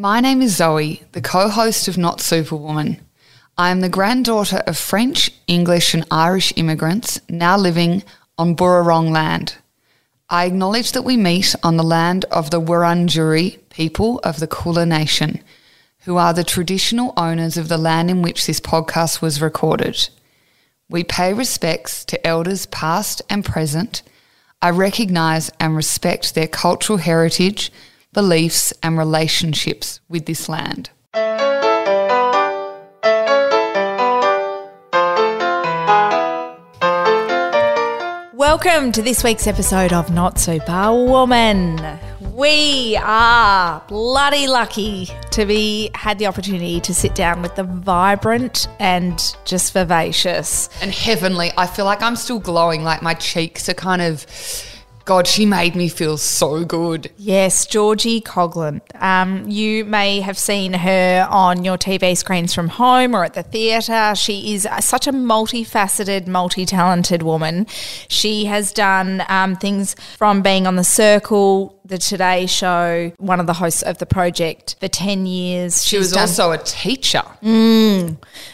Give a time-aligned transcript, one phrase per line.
[0.00, 3.00] My name is Zoe, the co host of Not Superwoman.
[3.56, 8.04] I am the granddaughter of French, English, and Irish immigrants now living
[8.38, 9.56] on Bunurong land.
[10.30, 14.90] I acknowledge that we meet on the land of the Wurundjeri people of the Kulin
[14.90, 15.42] Nation,
[16.04, 20.10] who are the traditional owners of the land in which this podcast was recorded.
[20.88, 24.02] We pay respects to elders past and present.
[24.62, 27.72] I recognise and respect their cultural heritage,
[28.12, 30.90] beliefs, and relationships with this land.
[38.34, 41.98] Welcome to this week's episode of Not Superwoman.
[42.32, 48.68] We are bloody lucky to be had the opportunity to sit down with the vibrant
[48.78, 50.70] and just vivacious.
[50.80, 54.24] And heavenly, I feel like I'm still glowing, like my cheeks are kind of.
[55.08, 57.10] God, she made me feel so good.
[57.16, 58.82] Yes, Gorgi Coghlan.
[59.02, 63.42] Um, you may have seen her on your TV screens from home or at the
[63.42, 64.14] theatre.
[64.14, 67.66] She is such a multifaceted, multi talented woman.
[68.08, 73.46] She has done um, things from being on The Circle, The Today Show, one of
[73.46, 75.82] the hosts of the project for 10 years.
[75.82, 77.22] She was done- also a teacher.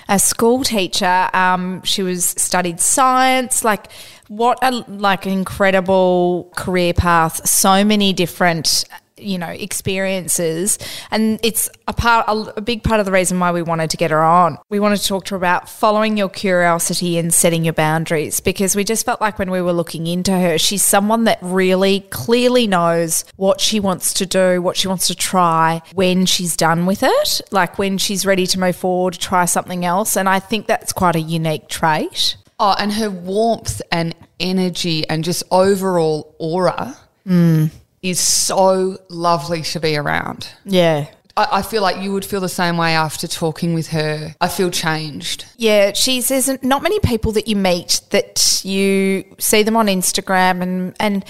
[0.09, 1.29] a school teacher.
[1.35, 3.65] Um, she was studied science.
[3.65, 3.91] Like
[4.29, 7.45] what a like an incredible career path.
[7.49, 8.85] So many different
[9.25, 10.79] you know experiences.
[11.11, 13.97] And it's a part a, a big part of the reason why we wanted to
[13.97, 14.59] get her on.
[14.69, 18.77] We wanted to talk to her about following your curiosity and setting your boundaries because
[18.77, 22.67] we just felt like when we were looking into her she's someone that really clearly
[22.67, 27.03] knows what she wants to do what she wants to try when she's done with
[27.03, 30.17] it like when she's ready to move forward try something else.
[30.17, 32.37] And i think that's quite a unique trait.
[32.59, 37.71] Oh, and her warmth and energy and just overall aura mm.
[38.05, 40.49] Is so lovely to be around.
[40.65, 44.35] yeah I, I feel like you would feel the same way after talking with her.
[44.41, 45.47] I feel changed.
[45.57, 50.63] Yeah, she's there's not many people that you meet that you see them on Instagram
[50.63, 51.25] and and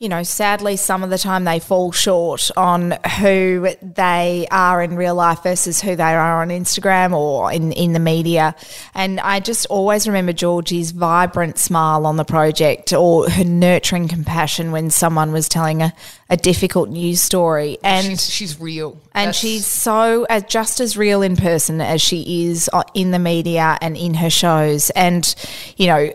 [0.00, 4.94] you know, sadly some of the time they fall short on who they are in
[4.94, 8.54] real life versus who they are on Instagram or in, in the media.
[8.94, 14.70] And I just always remember Gorgi's vibrant smile on the project or her nurturing compassion
[14.70, 15.92] when someone was telling a,
[16.30, 17.78] a difficult news story.
[17.82, 18.92] And She's, she's real.
[19.14, 23.10] and That's- she's so uh, just as real in person as she is uh, in
[23.10, 24.90] the media and in her shows.
[24.90, 25.34] And,
[25.76, 26.12] you know,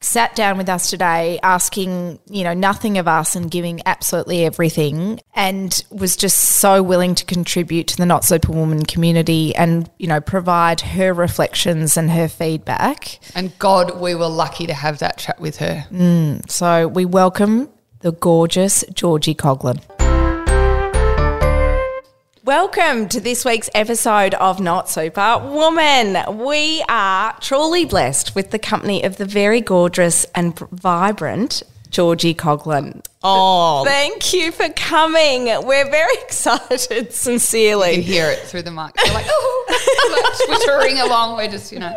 [0.00, 5.20] sat down with us today asking, you know, nothing of us and giving absolutely everything
[5.34, 10.20] and was just so willing to contribute to the Not Superwoman community and, you know,
[10.20, 13.20] provide her reflections and her feedback.
[13.34, 15.86] And God, we were lucky to have that chat with her.
[15.90, 17.68] Mm, so we welcome
[18.00, 19.80] the gorgeous Gorgi Coghlan.
[22.46, 26.38] Welcome to this week's episode of Not Super Woman.
[26.38, 33.04] We are truly blessed with the company of the very gorgeous and vibrant Gorgi Coghlan.
[33.22, 35.46] Oh, Thank you for coming.
[35.66, 37.90] We're very excited, sincerely.
[37.90, 38.92] You can hear it through the mic.
[39.04, 41.36] You're like, oh, like twittering along.
[41.36, 41.94] We're just, you know.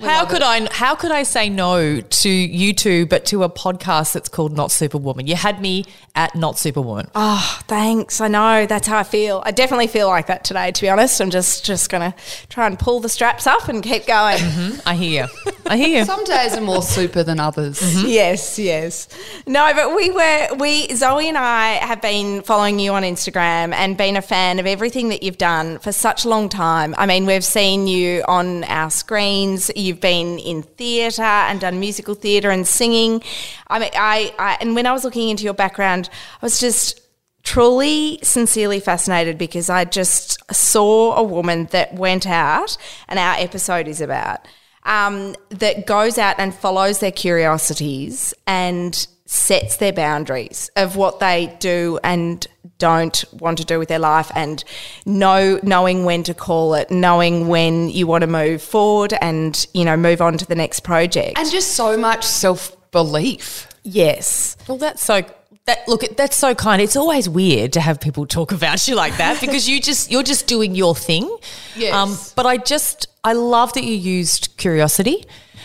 [0.00, 0.72] how could I?
[0.72, 4.70] How could I say no to you two, but to a podcast that's called Not
[4.70, 5.26] Superwoman?
[5.26, 7.10] You had me at Not Superwoman.
[7.14, 8.20] Oh, thanks.
[8.20, 9.42] I know that's how I feel.
[9.44, 10.70] I definitely feel like that today.
[10.70, 12.14] To be honest, I'm just just gonna
[12.48, 14.38] try and pull the straps up and keep going.
[14.38, 14.88] Mm-hmm.
[14.88, 15.26] I hear.
[15.44, 15.52] You.
[15.66, 15.98] I hear.
[16.00, 16.04] You.
[16.04, 18.04] Some days are more super than others.
[18.04, 19.08] Yes, yes.
[19.46, 23.96] No, but we were we Zoe and I have been following you on Instagram and
[23.96, 26.94] been a fan of everything that you've done for such a long time.
[26.96, 29.70] I mean, we've seen you on our screens.
[29.74, 33.22] You've been in theatre and done musical theatre and singing.
[33.66, 36.08] I mean, I, I and when I was looking into your background,
[36.40, 37.00] I was just
[37.42, 42.76] truly sincerely fascinated because I just saw a woman that went out
[43.08, 44.46] and our episode is about
[44.84, 51.54] um, that goes out and follows their curiosities and sets their boundaries of what they
[51.58, 52.46] do and
[52.78, 54.64] don't want to do with their life and
[55.06, 59.84] know knowing when to call it knowing when you want to move forward and you
[59.84, 63.66] know move on to the next project And just so much self belief.
[63.82, 65.22] yes Well, that's so.
[65.66, 66.82] That look, that's so kind.
[66.82, 70.22] It's always weird to have people talk about you like that because you just you're
[70.22, 71.24] just doing your thing.
[71.24, 71.38] Um,
[71.76, 72.34] Yes.
[72.36, 75.24] but I just I love that you used curiosity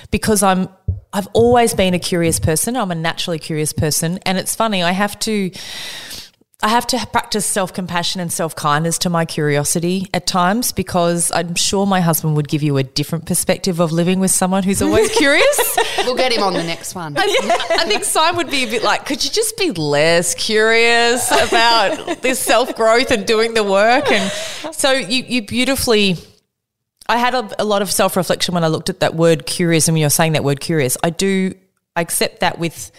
[0.09, 0.69] because I'm
[1.11, 2.75] I've always been a curious person.
[2.75, 4.83] I'm a naturally curious person, and it's funny.
[4.83, 5.51] I have to.
[6.61, 11.31] I have to practice self compassion and self kindness to my curiosity at times because
[11.31, 14.81] I'm sure my husband would give you a different perspective of living with someone who's
[14.81, 15.77] always curious.
[15.99, 17.15] We'll get him on the next one.
[17.17, 22.21] I think Simon would be a bit like, could you just be less curious about
[22.21, 24.11] this self growth and doing the work?
[24.11, 24.29] And
[24.75, 26.17] so you, you beautifully.
[27.09, 29.87] I had a, a lot of self reflection when I looked at that word curious,
[29.87, 31.53] and when you're saying that word curious, I do
[31.95, 32.91] I accept that with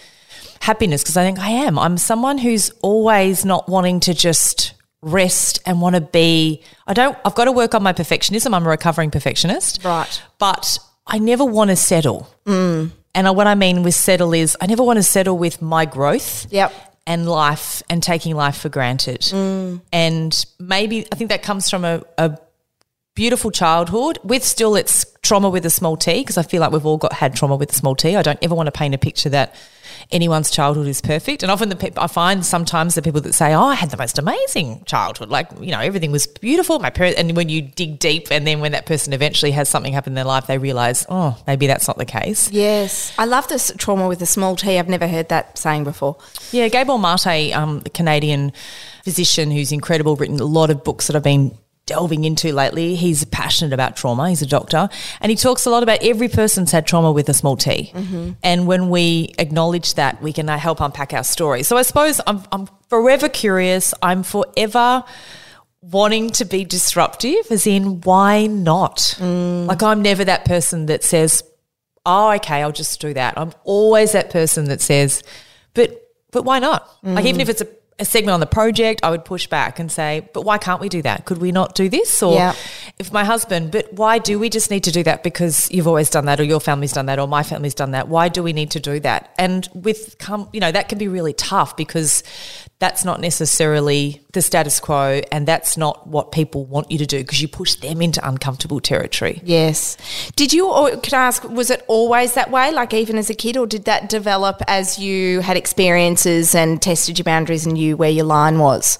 [0.59, 1.79] happiness because I think I am.
[1.79, 6.61] I'm someone who's always not wanting to just rest and want to be.
[6.85, 7.17] I don't.
[7.25, 8.53] I've got to work on my perfectionism.
[8.53, 10.21] I'm a recovering perfectionist, Right.
[10.37, 10.77] But
[11.07, 12.29] I never want to settle.
[12.45, 12.91] Mm.
[13.15, 15.85] And I- what I mean with settle is I never want to settle with my
[15.85, 16.47] growth.
[16.51, 16.71] Yep.
[17.07, 19.25] And life and taking life for granted.
[19.91, 22.37] And maybe I think that comes from a, a
[23.15, 26.85] beautiful childhood with still its trauma with a small t because I feel like we've
[26.85, 28.15] all got had trauma with a small t.
[28.15, 29.55] I don't ever want to paint a picture that
[30.11, 31.43] anyone's childhood is perfect.
[31.43, 33.97] And often the peop I find sometimes the people that say, "Oh, I had the
[33.97, 35.29] most amazing childhood.
[35.29, 38.61] Like, you know, everything was beautiful." My parents and when you dig deep and then
[38.61, 41.87] when that person eventually has something happen in their life, they realize, "Oh, maybe that's
[41.87, 43.11] not the case." Yes.
[43.17, 44.79] I love this trauma with a small t.
[44.79, 46.15] I've never heard that saying before.
[46.51, 48.53] Yeah, Gabor Mate, um, the Canadian
[49.03, 51.57] physician who's incredible, written a lot of books that I've been
[51.91, 52.95] delving into lately.
[52.95, 54.29] He's passionate about trauma.
[54.29, 54.89] He's a doctor,
[55.19, 57.91] and he talks a lot about every person's had trauma with a small t.
[57.93, 58.31] Mm-hmm.
[58.43, 61.63] And when we acknowledge that, we can uh, help unpack our story.
[61.63, 63.93] So I suppose I'm, I'm forever curious.
[64.01, 65.03] I'm forever
[65.81, 68.97] wanting to be disruptive, as in, why not?
[69.19, 69.65] Mm.
[69.67, 71.43] Like, I'm never that person that says,
[72.05, 73.37] oh, okay, I'll just do that.
[73.37, 75.23] I'm always that person that says,
[75.73, 75.97] but
[76.31, 76.89] but why not?
[77.03, 77.41] Like even mm.
[77.41, 77.67] if it's a,
[78.01, 80.89] a segment on the project, I would push back and say, but why can't we
[80.89, 81.25] do that?
[81.25, 82.21] Could we not do this?
[82.23, 82.53] Or Yeah.
[82.97, 86.09] if my husband, but why do we just need to do that because you've always
[86.09, 88.07] done that or your family's done that or my family's done that?
[88.07, 89.29] Why do we need to do that?
[89.37, 92.23] And with come, you know, that can be really tough because
[92.81, 97.19] that's not necessarily the status quo and that's not what people want you to do
[97.19, 99.39] because you push them into uncomfortable territory.
[99.43, 99.97] Yes.
[100.35, 103.35] Did you, or could I ask, was it always that way, like even as a
[103.35, 107.95] kid, or did that develop as you had experiences and tested your boundaries and knew
[107.95, 108.97] where your line was?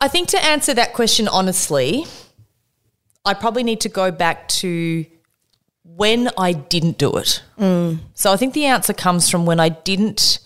[0.00, 2.06] I think to answer that question honestly,
[3.24, 5.06] I probably need to go back to
[5.84, 7.40] when I didn't do it.
[7.56, 8.00] Mm.
[8.14, 10.40] So I think the answer comes from when I didn't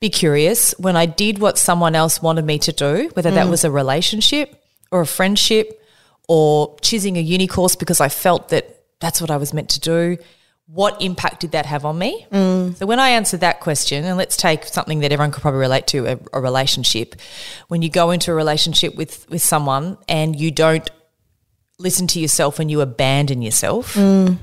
[0.00, 3.50] be curious, when I did what someone else wanted me to do, whether that mm.
[3.50, 5.80] was a relationship or a friendship
[6.26, 9.80] or choosing a uni course because I felt that that's what I was meant to
[9.80, 10.16] do.
[10.66, 12.26] What impact did that have on me?
[12.30, 12.76] Mm.
[12.76, 15.86] So when I answer that question, and let's take something that everyone could probably relate
[15.88, 17.16] to, a, a relationship.
[17.68, 20.88] When you go into a relationship with with someone and you don't
[21.78, 24.38] listen to yourself and you abandon yourself, mm.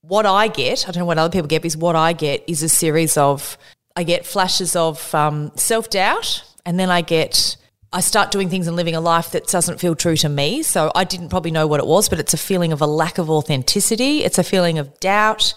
[0.00, 2.62] what I get, I don't know what other people get, is what I get is
[2.62, 3.56] a series of,
[3.96, 7.56] I get flashes of um, self doubt, and then I get,
[7.92, 10.62] I start doing things and living a life that doesn't feel true to me.
[10.62, 13.18] So I didn't probably know what it was, but it's a feeling of a lack
[13.18, 14.22] of authenticity.
[14.24, 15.54] It's a feeling of doubt.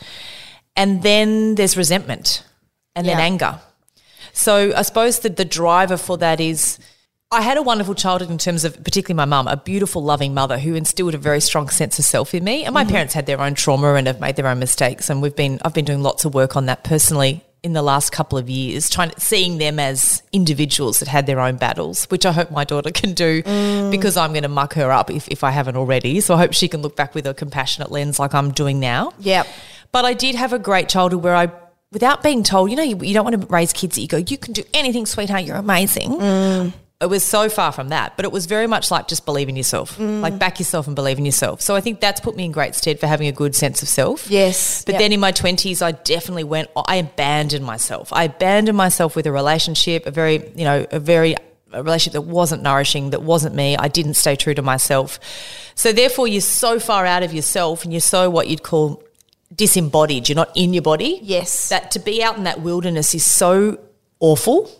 [0.75, 2.43] And then there's resentment
[2.95, 3.23] and then Yeah.
[3.25, 3.59] anger.
[4.33, 6.79] So I suppose that the driver for that is
[7.31, 10.57] I had a wonderful childhood in terms of particularly my mum, a beautiful, loving mother
[10.59, 12.63] who instilled a very strong sense of self in me.
[12.63, 15.09] And my parents had their own trauma and have made their own mistakes.
[15.09, 18.11] And we've been I've been doing lots of work on that personally in the last
[18.11, 22.33] couple of years, trying seeing them as individuals that had their own battles, which I
[22.33, 23.89] hope my daughter can do mm.
[23.89, 26.19] because I'm going to muck her up if, if I haven't already.
[26.19, 29.13] So I hope she can look back with a compassionate lens like I'm doing now.
[29.19, 29.47] Yep.
[29.93, 31.51] But I did have a great childhood where I,
[31.91, 34.17] without being told, you know, you, you don't want to raise kids that you go,
[34.17, 36.11] you can do anything, sweetheart, you're amazing.
[36.11, 36.73] Mm.
[37.03, 39.55] It was so far from that, but it was very much like just believe in
[39.55, 40.21] yourself, mm.
[40.21, 41.61] like back yourself and believe in yourself.
[41.61, 43.89] So I think that's put me in great stead for having a good sense of
[43.89, 44.29] self.
[44.29, 44.85] Yes.
[44.85, 44.99] But Yep.
[45.01, 48.13] then in my 20s, I definitely went, I abandoned myself.
[48.13, 51.35] I abandoned myself with a relationship, a very, you know, a very,
[51.73, 53.75] a relationship that wasn't nourishing, that wasn't me.
[53.75, 55.19] I didn't stay true to myself.
[55.75, 59.03] So therefore, you're so far out of yourself and you're so what you'd call
[59.53, 60.29] disembodied.
[60.29, 61.19] You're not in your body.
[61.21, 61.69] Yes.
[61.69, 63.77] That to be out in that wilderness is so
[64.19, 64.71] awful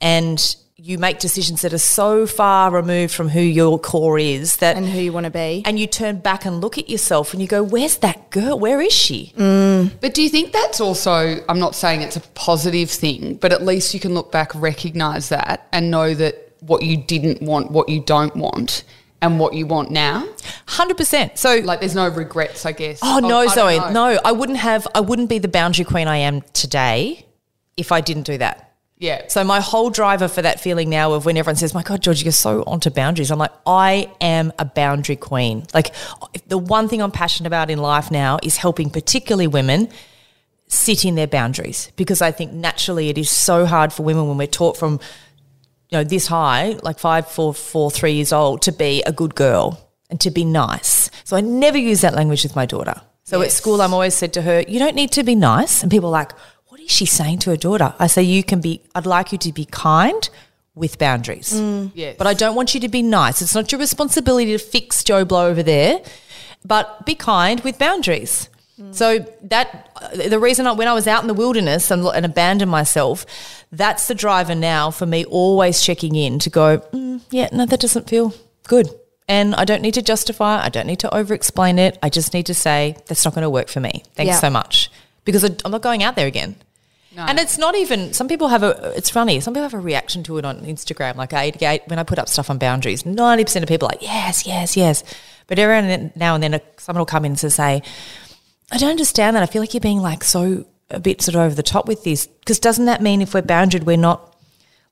[0.00, 4.76] and you make decisions that are so far removed from who your core is that
[4.76, 5.62] and who you want to be.
[5.64, 8.58] and you turn back and look at yourself and you go, Where's that girl?
[8.58, 9.32] Where is she?
[9.36, 9.92] Mm.
[10.00, 13.62] But do you think that's also, I'm not saying it's a positive thing, but at
[13.62, 17.88] least you can look back, recognize that, and know that what you didn't want, what
[17.88, 18.82] you don't want,
[19.20, 20.26] and what you want now?
[20.66, 21.38] 100%.
[21.38, 22.98] So, Like there's no regrets, I guess.
[23.02, 23.78] oh, no, I don't Zoe.
[23.78, 23.90] know.
[23.92, 27.24] No, I wouldn't have, I wouldn't be the boundary queen I am today
[27.76, 28.71] if I didn't do that.
[29.02, 29.22] Yeah.
[29.26, 32.22] So my whole driver for that feeling now of when everyone says, "My God, George,
[32.22, 35.66] you're so onto boundaries," I'm like, I am a boundary queen.
[35.74, 35.92] Like
[36.46, 39.88] the one thing I'm passionate about in life now is helping, particularly women,
[40.68, 44.38] sit in their boundaries because I think naturally it is so hard for women when
[44.38, 45.00] we're taught from
[45.90, 49.34] you know, this high, like five, four, four, three years old, to be a good
[49.34, 51.10] girl and to be nice.
[51.24, 52.94] So I never use that language with my daughter.
[53.24, 55.82] So at school, I'm always said to her, you don't need to be nice.
[55.82, 56.32] And people are like,
[56.84, 57.94] is she saying to her daughter?
[57.98, 60.28] I say, you can be, I'd like you to be kind
[60.74, 61.52] with boundaries.
[61.94, 62.16] Yes.
[62.16, 63.42] But I don't want you to be nice.
[63.42, 66.00] It's not your responsibility to fix Joe Blow over there,
[66.64, 68.48] but be kind with boundaries.
[68.90, 72.68] So that the reason I, when I was out in the wilderness and, and abandoned
[72.70, 73.24] myself,
[73.70, 75.24] that's the driver now for me.
[75.26, 78.34] Always checking in to go, mm, yeah, no, that doesn't feel
[78.66, 78.88] good,
[79.28, 80.64] and I don't need to justify.
[80.64, 81.96] I don't need to over explain it.
[82.02, 84.02] I just need to say that's not going to work for me.
[84.16, 84.40] Thanks Yeah.
[84.40, 84.90] so much
[85.24, 86.56] because I'm not going out there again.
[87.14, 87.24] No.
[87.26, 88.12] And it's not even.
[88.14, 88.92] Some people have a.
[88.96, 89.38] It's funny.
[89.40, 91.16] Some people have a reaction to it on Instagram.
[91.16, 94.02] Like I, when I put up stuff on boundaries, ninety percent of people are like
[94.02, 95.04] yes, yes, yes.
[95.46, 97.82] But every now and then, uh, someone will come in to say,
[98.70, 99.42] "I don't understand that.
[99.42, 102.02] I feel like you're being like so a bit sort of over the top with
[102.04, 102.26] this.
[102.26, 104.34] Because doesn't that mean if we're bounded, we're not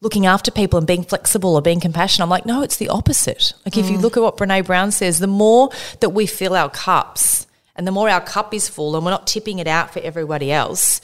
[0.02, 3.54] looking after people and being flexible or being compassionate?" I'm like, no, it's the opposite.
[3.64, 4.02] Like if you mm.
[4.02, 7.46] look at what Brene Brown says, the more that we fill our cups.
[7.76, 10.52] And the more our cup is full and we're not tipping it out for everybody
[10.52, 11.00] else,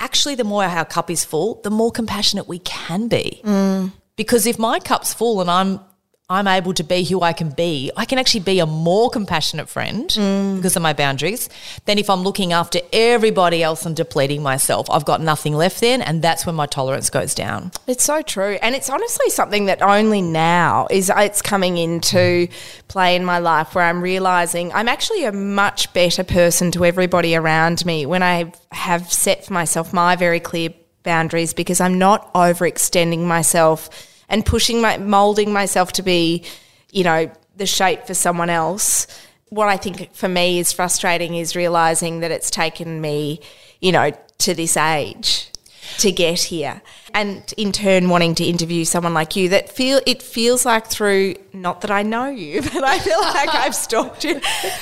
[0.00, 3.40] actually the more our cup is full, the more compassionate we can be.
[3.44, 3.92] Mm.
[4.16, 5.80] Because if my cup's full and I'm
[6.28, 9.68] I'm able to be who I can be, I can actually be a more compassionate
[9.68, 10.56] friend mm.
[10.56, 11.48] because of my boundaries
[11.84, 14.90] than if I'm looking after everybody else and depleting myself.
[14.90, 17.70] I've got nothing left then, and that's when my tolerance goes down.
[17.86, 22.48] It's so true, and it's honestly something that only now is it's coming into
[22.88, 27.36] play in my life where I'm realizing I'm actually a much better person to everybody
[27.36, 30.70] around me when I have set for myself my very clear
[31.04, 33.88] boundaries because I'm not overextending myself
[34.28, 36.44] and pushing my molding myself to be,
[36.90, 39.06] you know, the shape for someone else.
[39.48, 43.40] What I think for me is frustrating is realizing that it's taken me,
[43.80, 45.50] you know, to this age
[45.98, 46.82] to get here
[47.16, 51.34] and in turn wanting to interview someone like you that feel it feels like through
[51.52, 54.34] not that I know you but I feel like I've stalked you.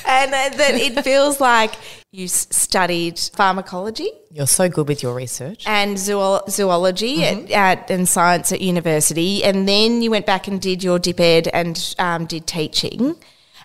[0.07, 1.73] And uh, that it feels like
[2.11, 4.11] you studied pharmacology.
[4.31, 5.65] You're so good with your research.
[5.67, 7.53] and zool- zoology Mm-hmm.
[7.53, 11.21] at, at, and science at university, and then you went back and did your dip
[11.21, 13.15] ed and um, did teaching,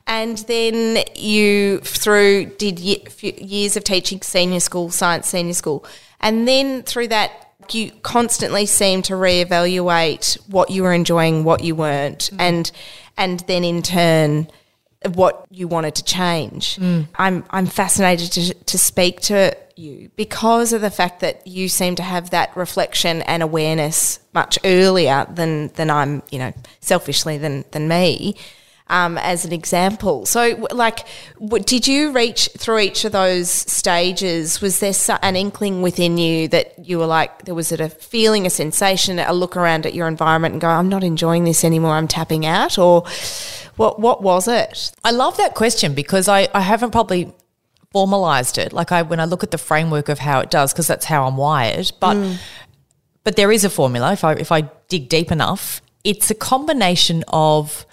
[0.07, 5.85] and then you through did ye- years of teaching senior school science senior school,
[6.19, 11.75] and then through that you constantly seem to reevaluate what you were enjoying, what you
[11.75, 12.41] weren't, Mm-hmm.
[12.41, 12.71] and
[13.17, 14.47] and then in turn
[15.13, 16.75] what you wanted to change.
[16.77, 17.07] Mm.
[17.15, 21.95] I'm I'm fascinated to to speak to you because of the fact that you seem
[21.95, 27.63] to have that reflection and awareness much earlier than than I'm, you know, selfishly than
[27.71, 28.35] than me.
[28.91, 31.05] Um, as an example, so like,
[31.39, 34.61] w- did you reach through each of those stages?
[34.61, 37.89] Was there so- an inkling within you that you were like, there was it a
[37.89, 41.63] feeling, a sensation, a look around at your environment and go, I'm not enjoying this
[41.63, 43.03] anymore, I'm tapping out, or
[43.75, 43.99] what?
[43.99, 44.91] What was it?
[45.03, 47.31] I love that question because I, I haven't probably
[47.91, 48.73] formalized it.
[48.73, 51.27] Like I when I look at the framework of how it does, because that's how
[51.27, 51.91] I'm wired.
[51.99, 52.17] But
[53.23, 54.13] but there is a formula.
[54.13, 57.85] If I if I dig deep enough, it's a combination of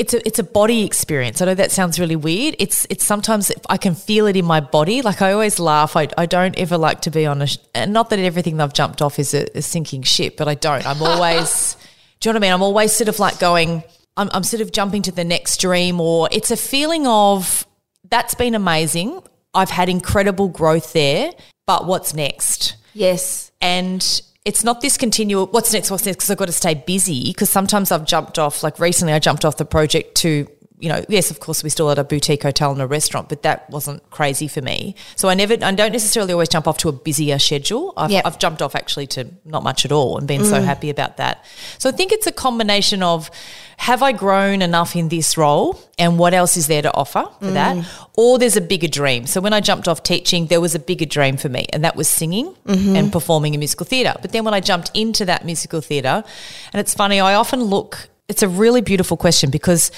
[0.00, 1.42] it's a it's a body experience.
[1.42, 2.56] I know that sounds really weird.
[2.58, 5.02] It's it's sometimes I can feel it in my body.
[5.02, 5.94] Like I always laugh.
[5.94, 8.72] I, I don't ever like to be on a sh- and not that everything I've
[8.72, 10.86] jumped off is a, a sinking ship, but I don't.
[10.86, 11.76] I'm always
[12.20, 12.54] do you know what I mean?
[12.54, 13.84] I'm always sort of like going.
[14.16, 17.66] I'm, I'm sort of jumping to the next dream, or it's a feeling of
[18.08, 19.22] that's been amazing.
[19.52, 21.32] I've had incredible growth there,
[21.66, 22.76] but what's next?
[22.94, 23.52] Yes.
[23.60, 26.16] and it's not this continual what's next what's next?
[26.16, 29.44] Because i've got to stay busy because sometimes i've jumped off like recently i jumped
[29.44, 30.46] off the project to
[30.80, 33.42] you know yes of course we still had a boutique hotel and a restaurant but
[33.42, 34.94] that wasn't crazy for me.
[35.16, 37.92] So i never i don't necessarily always jump off to a busier schedule.
[37.96, 38.26] I've, Yep.
[38.26, 40.64] I've jumped off actually to not much at all and been so mm.
[40.64, 41.44] happy about that.
[41.78, 43.30] So i think it's a combination of
[43.76, 47.46] have i grown enough in this role and what else is there to offer for
[47.46, 47.54] mm.
[47.54, 47.86] that?
[48.16, 49.26] Or there's a bigger dream.
[49.26, 51.96] So when i jumped off teaching there was a bigger dream for me and that
[51.96, 52.96] was singing mm-hmm.
[52.96, 54.14] and performing in musical theatre.
[54.20, 56.24] But then when i jumped into that musical theatre
[56.72, 59.90] and it's funny i often look it's a really beautiful question because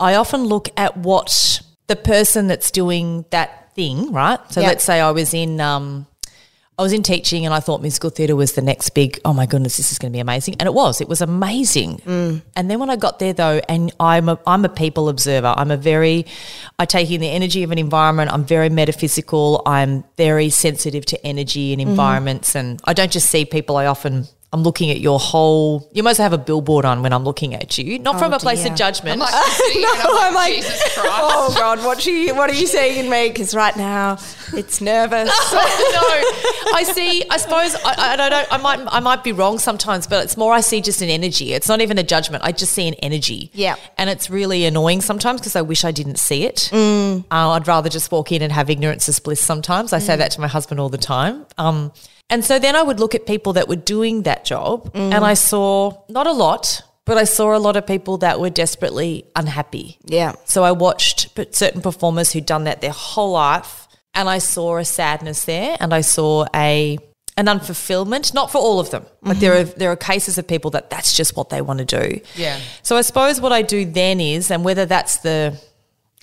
[0.00, 4.68] i often look at what the person that's doing that thing right so Yep.
[4.68, 6.06] let's say i was in um,
[6.78, 9.46] I was in teaching and I thought musical theatre was the next big, oh my
[9.46, 10.56] goodness, this is going to be amazing.
[10.60, 12.02] And it was, it was amazing.
[12.54, 15.70] And then when I got there though, and I'm a, I'm a people observer, I'm
[15.70, 16.26] a very,
[16.78, 21.26] I take in the energy of an environment, I'm very metaphysical, I'm very sensitive to
[21.26, 22.54] energy and environments.
[22.54, 25.90] And I don't just see people, I often I'm looking at your whole.
[25.92, 28.64] You must have a billboard on when I'm looking at you, not from a place
[28.64, 29.14] of judgment.
[29.14, 29.32] I'm like,
[29.76, 31.10] No, I'm like, Jesus Christ.
[31.20, 33.28] oh God, what are you, what are you seeing in me?
[33.28, 34.12] Because right now
[34.54, 35.28] it's nervous.
[35.52, 36.00] no,
[36.74, 37.24] I see.
[37.28, 38.44] I suppose I, I don't know.
[38.50, 41.52] I might I might be wrong sometimes, but it's more I see just an energy.
[41.52, 42.44] It's not even a judgment.
[42.44, 43.50] I just see an energy.
[43.52, 43.76] Yeah.
[43.98, 46.70] and it's really annoying sometimes because I wish I didn't see it.
[46.72, 49.40] Uh, I'd rather just walk in and have ignorance as bliss.
[49.40, 51.46] Sometimes I say that to my husband all the time.
[51.58, 51.92] Um,
[52.30, 55.34] and so then I would look at people that were doing that job, and I
[55.34, 56.82] saw not a lot.
[57.04, 59.96] But I saw a lot of people that were desperately unhappy.
[60.06, 60.32] Yeah.
[60.44, 64.84] So I watched certain performers who'd done that their whole life, and I saw a
[64.84, 66.98] sadness there, and I saw a
[67.36, 68.34] an unfulfillment.
[68.34, 69.06] Not for all of them.
[69.22, 71.84] Like there are there are cases of people that that's just what they want to
[71.84, 72.20] do.
[72.34, 72.58] Yeah.
[72.82, 75.56] So I suppose what I do then is, and whether that's the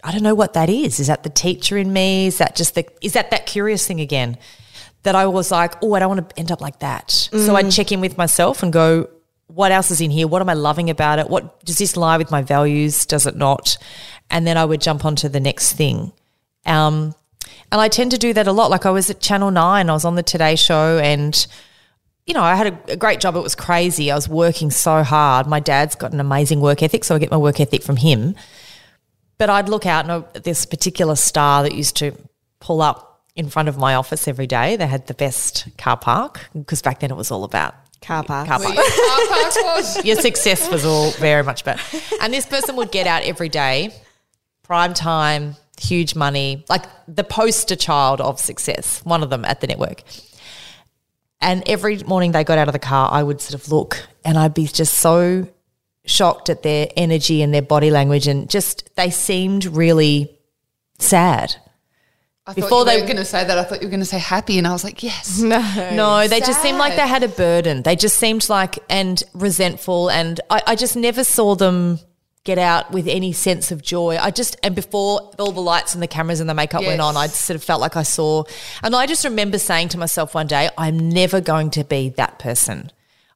[0.04, 1.00] I don't know what that is.
[1.00, 2.28] Is that the teacher in me?
[2.28, 4.38] Is that just the is that that curious thing again?
[5.04, 7.12] That I was like, oh, I don't want to end up like that.
[7.12, 9.10] So I'd check in with myself and go,
[9.48, 10.28] what else is in here?
[10.28, 11.30] What am I loving about it?
[11.30, 13.06] What does this lie with my values?
[13.06, 13.78] Does it not?
[14.30, 16.12] And then I would jump onto the next thing.
[16.66, 17.14] Um,
[17.72, 18.72] and I tend to do that a lot.
[18.72, 21.46] Like I was at Channel Nine, I was on the Today Show, and
[22.26, 23.36] you know, I had a, a great job.
[23.36, 24.10] It was crazy.
[24.10, 25.48] I was working so hard.
[25.48, 28.36] My dad's got an amazing work ethic, so I get my work ethic from him.
[29.38, 32.16] But I'd look out and uh, this particular star that used to
[32.60, 34.76] pull up in front of my office every day.
[34.76, 38.48] They had the best car park because back then it was all about Car park.
[38.48, 38.76] car park.
[38.76, 40.06] you car parks was?
[40.06, 41.80] Your success was all very much about.
[42.22, 43.94] And this person would get out every day,
[44.64, 49.68] prime time, huge money, like the poster child of success, one of them at the
[49.68, 50.04] network.
[51.40, 54.38] And every morning they got out of the car, I would sort of look and
[54.38, 55.48] I'd be just so
[56.06, 60.38] shocked at their energy and their body language and just they seemed really
[61.00, 61.56] sad.
[62.46, 63.58] I Before thought you they- were going to say that.
[63.58, 65.40] I thought you were going to say happy, and I was like, yes.
[65.42, 65.60] No.
[65.94, 67.84] No, they just seemed like they had a burden.
[67.84, 72.00] They just seemed like and resentful, and I, I just never saw them
[72.44, 74.18] get out with any sense of joy.
[74.18, 77.16] I just and before all the lights and the cameras and the makeup went on,
[77.16, 78.44] I sort of felt like I saw,
[78.84, 82.40] and I just remember saying to myself one day, "I'm never going to be that
[82.40, 82.92] person.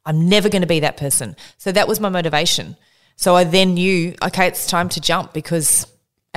[0.06, 2.76] I'm never going to be that person." So that was my motivation.
[3.16, 5.88] So I then knew, okay, it's time to jump because.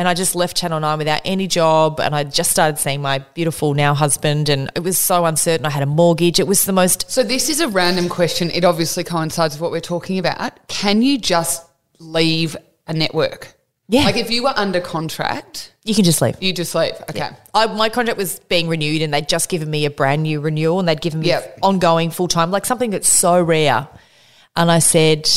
[0.01, 2.01] And I just left Channel 9 without any job.
[2.01, 4.49] And I just started seeing my beautiful now husband.
[4.49, 5.67] And it was so uncertain.
[5.67, 6.41] I had a mortgage.
[6.41, 8.51] It was the most So this is a random question.
[8.51, 10.67] It obviously coincides with what we're talking about.
[10.69, 11.67] Can you just
[11.99, 13.53] leave a network?
[13.89, 14.05] Yeah.
[14.05, 16.35] Like if you were under contract, You can just leave.
[16.41, 16.95] you just leave.
[17.11, 17.29] Okay.
[17.53, 20.79] I, my contract was being renewed and they'd just given me a brand new renewal
[20.79, 21.59] and they'd given me Yep.
[21.63, 23.87] ongoing full time, like something that's so rare.
[24.57, 25.29] And I said,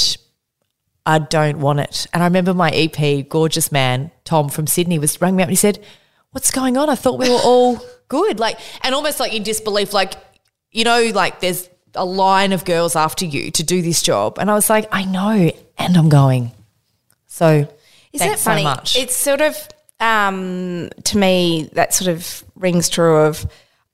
[1.05, 2.07] I don't want it.
[2.13, 5.51] And I remember my EP, gorgeous man, Tom from Sydney, was rang me up and
[5.51, 5.83] he said,
[6.31, 6.89] What's going on?
[6.89, 8.39] I thought we were all good.
[8.39, 10.13] Like, and almost like in disbelief, like,
[10.71, 14.39] you know, like there's a line of girls after you to do this job.
[14.39, 16.51] And I was like, I know, and I'm going.
[17.27, 17.67] So
[18.11, 18.61] Is thanks that funny?
[18.61, 18.95] so much.
[18.95, 19.55] It's sort of
[19.99, 23.17] um, to me that sort of rings true.
[23.17, 23.45] Of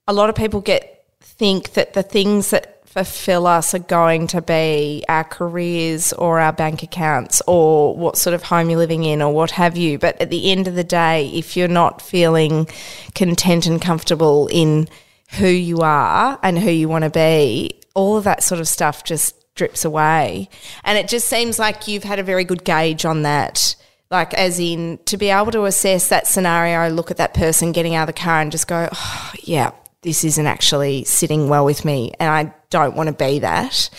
[0.08, 4.42] a lot of people get think that the things that fulfill us are going to
[4.42, 9.22] be our careers or our bank accounts or what sort of home you're living in
[9.22, 10.00] or what have you.
[10.00, 12.68] But at the end of the day, if you're not feeling
[13.14, 14.90] content and comfortable in
[15.34, 19.04] who you are and who you want to be, all of that sort of stuff
[19.04, 20.50] just drips away.
[20.84, 23.76] And it just seems like you've had a very good gauge on that.
[24.10, 27.94] Like, as in, to be able to assess that scenario, look at that person getting
[27.94, 31.84] out of the car and just go, oh, yeah, this isn't actually sitting well with
[31.84, 32.12] me.
[32.20, 33.90] And I don't want to be that.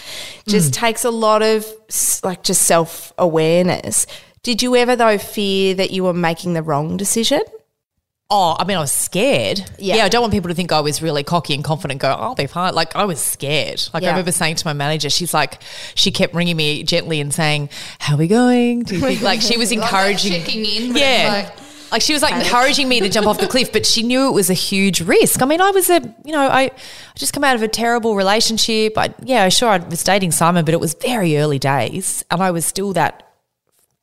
[0.46, 0.80] Just hmm.
[0.80, 1.66] takes a lot of,
[2.22, 4.06] like, just self awareness.
[4.42, 7.42] Did you ever, though, fear that you were making the wrong decision?
[8.32, 9.58] Oh, I mean, I was scared.
[9.76, 9.96] Yeah.
[9.96, 10.04] Yeah.
[10.04, 12.00] I don't want people to think I was really cocky and confident.
[12.00, 12.74] Go, I'll be fine.
[12.74, 13.82] Like I was scared.
[13.92, 14.10] Like Yeah.
[14.10, 15.60] I remember saying to my manager, she's like,
[15.96, 19.20] she kept ringing me gently and saying, "How are we going?" Do you think?
[19.22, 20.30] Like she was encouraging.
[20.32, 21.50] checking in, yeah.
[21.90, 24.32] Like, she was like encouraging me to jump off the cliff, but she knew it
[24.32, 25.42] was a huge risk.
[25.42, 26.70] I mean, I was a, you know, I, I
[27.14, 28.96] just come out of a terrible relationship.
[28.96, 32.50] I, yeah, sure, I was dating Simon, but it was very early days, and I
[32.50, 33.26] was still that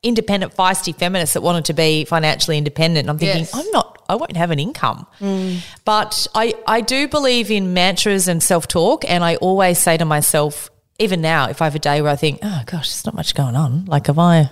[0.02, 3.08] independent, feisty feminist that wanted to be financially independent.
[3.08, 3.54] I'm thinking, Yes.
[3.54, 5.06] I'm not, I won't have an income.
[5.20, 5.60] Mm.
[5.84, 9.04] But I, I do believe in mantras and self talk.
[9.08, 12.16] And I always say to myself, even now, if I have a day where I
[12.16, 14.50] think, oh gosh, there's not much going on, like, am I,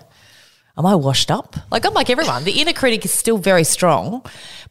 [0.76, 1.56] am I washed up?
[1.70, 2.44] Like, I'm like everyone.
[2.44, 4.24] The inner critic is still very strong,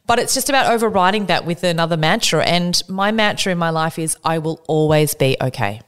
[0.06, 2.44] but it's just about overriding that with another mantra.
[2.44, 5.80] And my mantra in my life is, I will always be okay.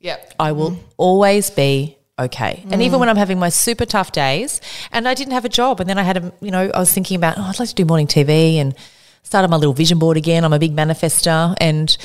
[0.00, 0.34] Yep.
[0.38, 2.64] I will always be okay.
[2.70, 4.60] And even when I'm having my super tough days
[4.92, 6.92] and I didn't have a job and then I had a, you know, I was
[6.92, 8.74] thinking about, oh, I'd like to do morning TV and
[9.22, 10.44] started my little vision board again.
[10.44, 11.96] I'm a big manifester and,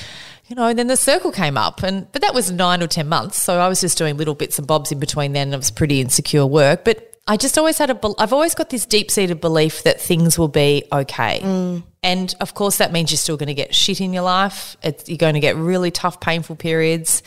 [0.48, 3.08] you know, and then the circle came up, and but that was nine or ten
[3.08, 5.48] months, so I was just doing little bits and bobs in between then.
[5.48, 8.00] And it was pretty insecure work, but I just always had a.
[8.20, 11.84] I've always got this deep seated belief that things will be okay, mm.
[12.02, 14.76] and of course that means you're still going to get shit in your life.
[14.84, 17.24] It's, you're going to get really tough, painful periods,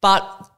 [0.00, 0.48] but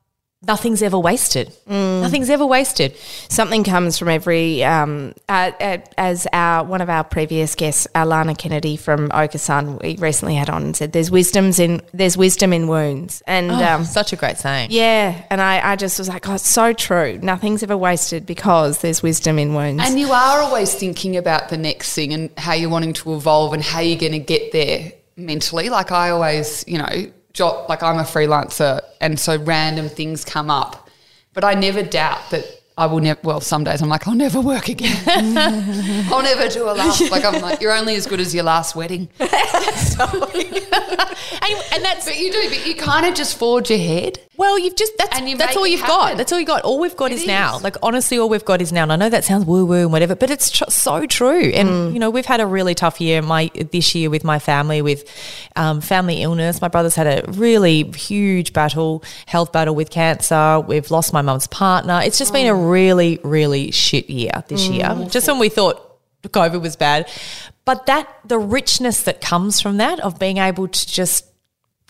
[0.46, 1.52] nothing's ever wasted.
[1.66, 2.96] Nothing's ever wasted.
[3.28, 8.36] Something comes from every, um, uh, uh, as our one of our previous guests, Alana
[8.38, 12.68] Kennedy from Okasan, we recently had on and said, "There's wisdoms in there's wisdom in
[12.68, 14.68] wounds," and um, Such a great saying.
[14.70, 17.18] yeah, and I, I just was like, "Oh, it's so true.
[17.20, 21.58] Nothing's ever wasted because there's wisdom in wounds." And you are always thinking about the
[21.58, 24.92] next thing and how you're wanting to evolve and how you're going to get there
[25.16, 25.68] mentally.
[25.68, 30.50] Like I always, you know, job, like I'm a freelancer and so random things come
[30.50, 30.88] up.
[31.34, 32.44] But I never doubt that
[32.76, 34.96] I will never, well, some days I'm like, I'll never work again.
[35.06, 37.10] I'll never do a last.
[37.10, 39.08] Like I'm like, you're only as good as your last wedding.
[41.40, 44.20] And, and that's But you do, but you kind of just forge ahead.
[44.38, 45.94] Well, you've just that's And you that's all you've happen.
[45.96, 46.16] got.
[46.16, 46.62] That's all you got.
[46.62, 47.58] All we've got It is, now.
[47.58, 48.84] Like honestly, all we've got is now.
[48.84, 51.50] And I know that sounds woo woo and whatever, but it's tr- so true.
[51.50, 51.92] And Mm.
[51.92, 53.20] you know, we've had a really tough year.
[53.20, 55.04] My this year with my family, with
[55.56, 56.60] um, family illness.
[56.62, 60.60] My brother's had a really huge battle, health battle with cancer.
[60.60, 62.00] We've lost my mum's partner.
[62.04, 62.62] It's just been a Oh.
[62.70, 64.84] really, really shit year this year.
[64.86, 65.10] Mm.
[65.10, 65.84] Just when we thought
[66.22, 67.08] COVID was bad,
[67.64, 71.24] but that the richness that comes from that of being able to just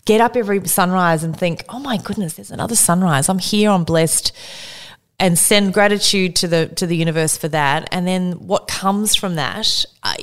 [0.09, 3.29] get up every sunrise and think, oh my goodness, there's another sunrise.
[3.29, 4.31] I'm here, I'm blessed.
[5.19, 7.87] And send gratitude to the to the universe for that.
[7.91, 10.15] And then what comes from that uh,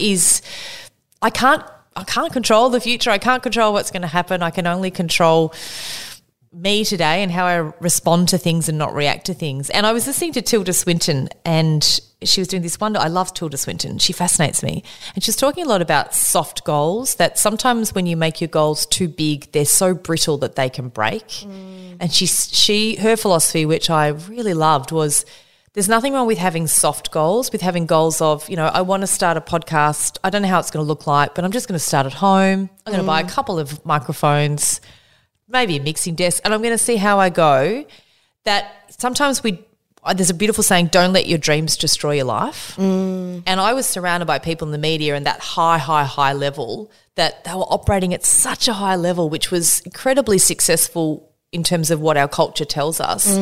[1.22, 1.62] I can't
[1.94, 3.10] I can't control the future.
[3.10, 4.42] I can't control what's going to happen.
[4.42, 5.54] I can only control
[6.56, 9.68] me today and how I respond to things and not react to things.
[9.70, 12.98] And I was listening to Tilda Swinton and she was doing this wonder.
[12.98, 13.98] I love Tilda Swinton.
[13.98, 14.82] She fascinates me.
[15.14, 18.86] And she's talking a lot about soft goals that sometimes when you make your goals
[18.86, 21.26] too big, they're so brittle that they can break.
[21.28, 21.98] Mm.
[22.00, 25.26] And she, she, her philosophy, which I really loved, was
[25.74, 29.02] there's nothing wrong with having soft goals, with having goals of, you know, I want
[29.02, 30.16] to start a podcast.
[30.24, 32.06] I don't know how it's going to look like, but I'm just going to start
[32.06, 32.70] at home.
[32.86, 33.28] I'm going to buy a mm.
[33.28, 34.80] couple of microphones
[35.48, 37.84] maybe a mixing desk, and I'm going to see how I go.
[38.44, 39.58] That sometimes we,
[40.04, 42.78] uh, there's a beautiful saying, don't let your dreams destroy your life.
[42.78, 46.90] And I was surrounded by people in the media and that high, high, high level
[47.16, 51.90] that they were operating at such a high level, which was incredibly successful in terms
[51.90, 53.36] of what our culture tells us.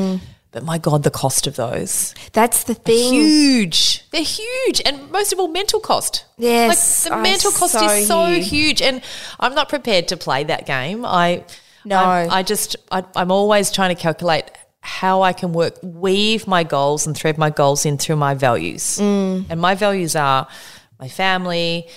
[0.52, 2.14] But my God, the cost of those.
[2.32, 3.12] That's the thing.
[3.12, 4.08] Huge.
[4.10, 4.80] They're huge.
[4.86, 6.24] And most of all, mental cost.
[6.38, 8.40] Yes, Like the mental cost so is so you.
[8.40, 8.80] huge.
[8.80, 9.02] And
[9.40, 11.04] I'm not prepared to play that game.
[11.04, 11.42] I
[11.84, 11.98] No.
[11.98, 16.62] I'm- I just I, I'm always trying to calculate how I can work weave my
[16.62, 18.98] goals and thread my goals in through my values.
[19.00, 19.46] Mm.
[19.48, 20.46] And my values are
[20.98, 21.88] my family,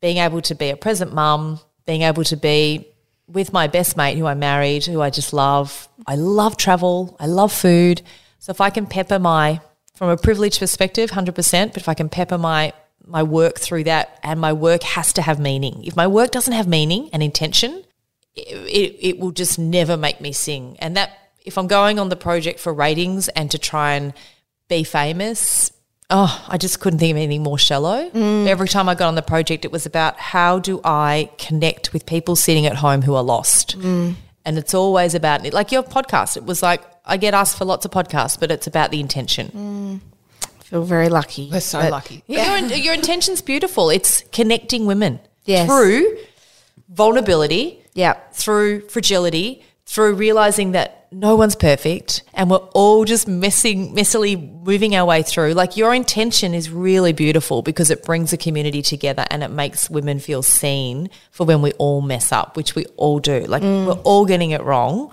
[0.00, 2.86] being able to be a present mum, being able to be
[3.26, 5.88] with my best mate who I married, who I just love.
[6.06, 7.16] I love travel.
[7.18, 8.02] I love food.
[8.38, 9.60] So if I can pepper my
[9.94, 12.72] from a privileged perspective, hundred percent, but if I can pepper my
[13.06, 15.84] my work through that, and my work has to have meaning.
[15.84, 17.84] If my work doesn't have meaning and intention,
[18.36, 20.76] it, it will just never make me sing.
[20.80, 21.10] And that
[21.44, 24.12] if I'm going on the project for ratings and to try and
[24.68, 25.70] be famous,
[26.10, 28.10] oh, I just couldn't think of anything more shallow.
[28.10, 28.46] Mm.
[28.46, 32.06] Every time I got on the project, it was about how do I connect with
[32.06, 33.78] people sitting at home who are lost.
[33.78, 34.14] Mm.
[34.46, 36.36] And it's always about like your podcast.
[36.36, 40.00] It was like I get asked for lots of podcasts, but it's about the intention.
[40.40, 40.60] Mm.
[40.64, 41.50] feel very lucky.
[41.52, 42.24] We're so But- lucky.
[42.26, 43.90] Your, your intention's beautiful.
[43.90, 45.66] It's connecting women Yes.
[45.68, 46.16] through
[46.88, 48.14] vulnerability, Yeah.
[48.32, 54.96] through fragility, through realizing that no one's perfect and we're all just messing, messily moving
[54.96, 55.52] our way through.
[55.52, 59.88] Like your intention is really beautiful because it brings a community together and it makes
[59.88, 63.40] women feel seen for when we all mess up, which we all do.
[63.46, 65.12] Like we're all getting it wrong.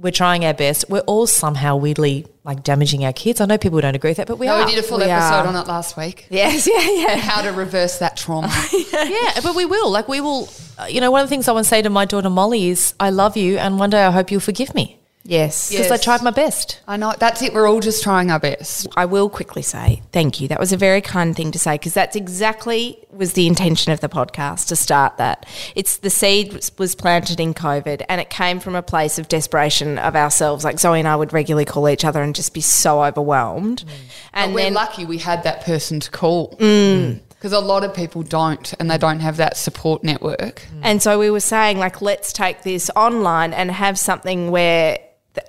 [0.00, 0.86] We're trying our best.
[0.88, 3.40] We're all somehow weirdly like damaging our kids.
[3.40, 4.64] I know people don't agree with that, but we No, are.
[4.66, 5.46] we did a full We episode are.
[5.46, 6.26] on it last week.
[6.30, 7.16] Yes, yeah, yeah.
[7.30, 8.48] How to reverse that trauma.
[8.92, 9.90] yeah, but we will.
[9.90, 10.48] Like we will.
[10.78, 12.68] uh, You know, one of the things I want to say to my daughter Molly
[12.68, 14.97] is, "I love you, and one day I hope you'll forgive me
[15.28, 15.70] Yes.
[15.70, 17.14] because I tried my best." I know.
[17.18, 17.52] That's it.
[17.54, 18.88] We're all just trying our best.
[18.96, 20.48] I will quickly say thank you.
[20.48, 24.00] That was a very kind thing to say because that's exactly was the intention of
[24.00, 25.44] the podcast to start that.
[25.74, 29.28] It's the seed was- was planted in COVID and it came from a place of
[29.28, 30.64] desperation of ourselves.
[30.64, 33.84] Like Zoe and I would regularly call each other and just be so overwhelmed.
[33.84, 33.90] Mm.
[34.32, 36.56] And And we're then lucky we had that person to call.
[36.58, 36.68] Mm.
[36.68, 37.20] Mm.
[37.30, 40.62] Because a lot of people don't, and they don't have that support network.
[40.82, 44.98] And so we were saying, like, let's take this online and have something where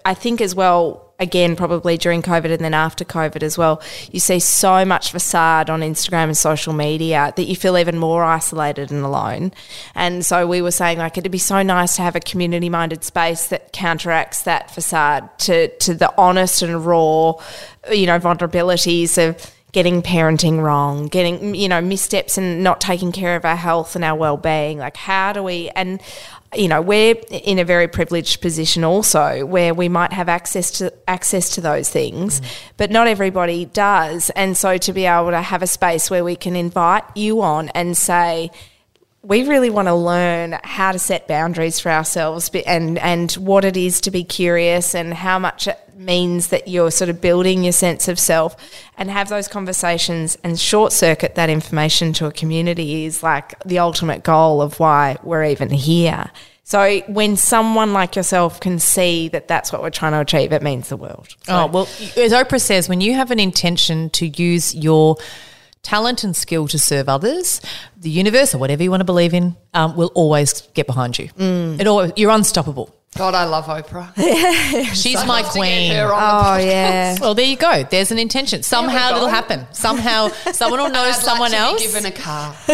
[0.05, 4.19] I think as well, again, probably during COVID and then after COVID as well, you
[4.19, 8.91] see so much facade on Instagram and social media that you feel even more isolated
[8.91, 9.51] and alone.
[9.95, 13.03] And so we were saying, like, it'd be so nice to have a community minded
[13.03, 17.33] space that counteracts that facade to, to the honest and raw,
[17.91, 23.35] you know, vulnerabilities of getting parenting wrong, getting, you know, missteps and not taking care
[23.35, 24.79] of our health and our well being.
[24.79, 26.01] Like, how do we, and,
[26.55, 30.91] you know, we're in a very privileged position also where we might have access to
[31.07, 32.47] access to those things, mm.
[32.77, 34.31] but not everybody does.
[34.31, 37.69] And so to be able to have a space where we can invite you on
[37.69, 38.49] and say,
[39.21, 43.75] we really want to learn how to set boundaries for ourselves and and what it
[43.75, 45.67] is to be curious and how much
[45.99, 48.55] means that you're sort of building your sense of self
[48.97, 53.79] and have those conversations and short circuit that information to a community is like the
[53.79, 56.31] ultimate goal of why we're even here.
[56.63, 60.61] So when someone like yourself can see that that's what we're trying to achieve, it
[60.61, 61.35] means the world.
[61.43, 61.53] So.
[61.53, 61.83] Oh, well,
[62.15, 65.17] as Oprah says, when you have an intention to use your
[65.81, 67.59] talent and skill to serve others,
[67.97, 71.29] the universe or whatever you want to believe in um, will always get behind you.
[71.29, 71.79] Mm.
[71.81, 72.95] It always, you're unstoppable.
[73.17, 74.13] God, I love Oprah.
[74.95, 75.91] She's my queen.
[75.93, 77.17] Oh yeah.
[77.19, 77.83] Well, there you go.
[77.83, 78.63] There's an intention.
[78.63, 79.65] Somehow it'll happen.
[79.71, 81.81] Somehow someone will know someone like else.
[81.81, 82.55] given a car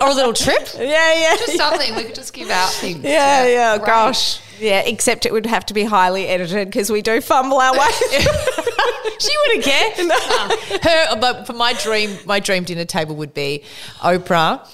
[0.00, 0.68] or a little trip.
[0.76, 1.36] Yeah, yeah.
[1.36, 3.02] Just something we could just give out things.
[3.02, 3.78] Yeah, yeah.
[3.78, 3.86] Great.
[3.86, 4.40] Gosh.
[4.60, 7.90] Yeah, except it would have to be highly edited because we do fumble our way.
[9.18, 10.04] she wouldn't care.
[10.04, 10.14] No.
[10.16, 13.64] Ah, her, but for my dream, my dream dinner table would be
[14.00, 14.66] Oprah,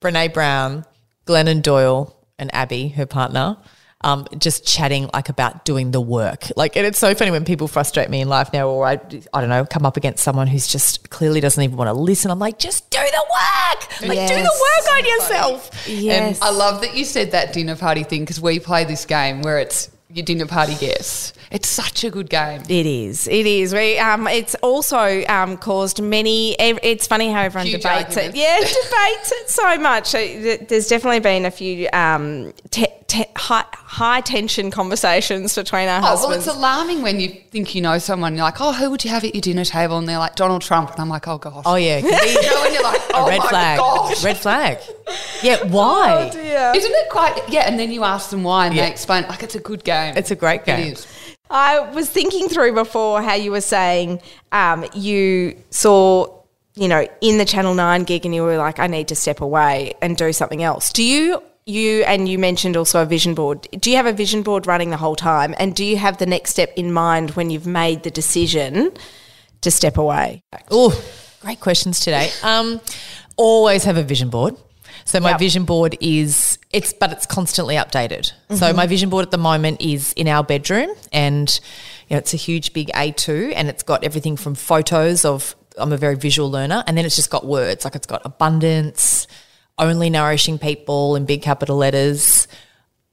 [0.00, 0.84] Brene Brown,
[1.26, 3.56] Glennon Doyle, and Abby, her partner
[4.04, 6.48] um, just chatting like about doing the work.
[6.56, 8.92] Like, and it's so funny when people frustrate me in life now, or I,
[9.32, 12.30] I don't know, come up against someone who's just clearly doesn't even want to listen.
[12.30, 14.02] I'm like, just do the work.
[14.02, 14.30] Like, yes.
[14.30, 15.88] do the work on yourself.
[15.88, 16.40] Yes.
[16.40, 19.42] And I love that you said that dinner party thing because we play this game
[19.42, 21.32] where it's your dinner party guests.
[21.52, 22.62] It's such a good game.
[22.68, 23.28] It is.
[23.28, 23.74] It is.
[23.74, 26.54] We, um, it's also um, caused many.
[26.58, 28.34] It's funny how everyone Huge debates it.
[28.34, 30.12] Yeah, debates it so much.
[30.12, 36.06] There's definitely been a few um, te- te- high, high tension conversations between our oh,
[36.06, 36.28] husbands.
[36.28, 38.34] Well, it's alarming when you think you know someone.
[38.34, 39.98] You're like, oh, who would you have at your dinner table?
[39.98, 41.64] And they're like Donald Trump, and I'm like, oh gosh.
[41.66, 41.98] Oh yeah.
[41.98, 43.78] you know, and you're like, oh a red my flag.
[43.78, 44.24] gosh.
[44.24, 44.78] Red flag.
[45.42, 45.62] Yeah.
[45.68, 46.30] Why?
[46.30, 46.72] Oh, dear.
[46.74, 47.38] Isn't it quite?
[47.50, 47.68] Yeah.
[47.68, 48.86] And then you ask them why, and yeah.
[48.86, 50.16] they explain like it's a good game.
[50.16, 50.80] It's a great game.
[50.80, 51.06] It is.
[51.52, 56.40] I was thinking through before how you were saying um, you saw,
[56.74, 59.42] you know, in the Channel 9 gig and you were like, I need to step
[59.42, 60.90] away and do something else.
[60.90, 64.42] Do you, you, and you mentioned also a vision board, do you have a vision
[64.42, 65.54] board running the whole time?
[65.58, 68.90] And do you have the next step in mind when you've made the decision
[69.60, 70.42] to step away?
[70.70, 71.04] Oh,
[71.42, 72.30] great questions today.
[72.42, 72.80] Um,
[73.36, 74.56] always have a vision board.
[75.12, 75.40] So my yep.
[75.40, 78.32] vision board is it's but it's constantly updated.
[78.32, 78.54] Mm-hmm.
[78.54, 81.60] So my vision board at the moment is in our bedroom and
[82.08, 85.92] you know, it's a huge big A2 and it's got everything from photos of I'm
[85.92, 89.26] a very visual learner and then it's just got words like it's got abundance,
[89.76, 92.48] only nourishing people in big capital letters,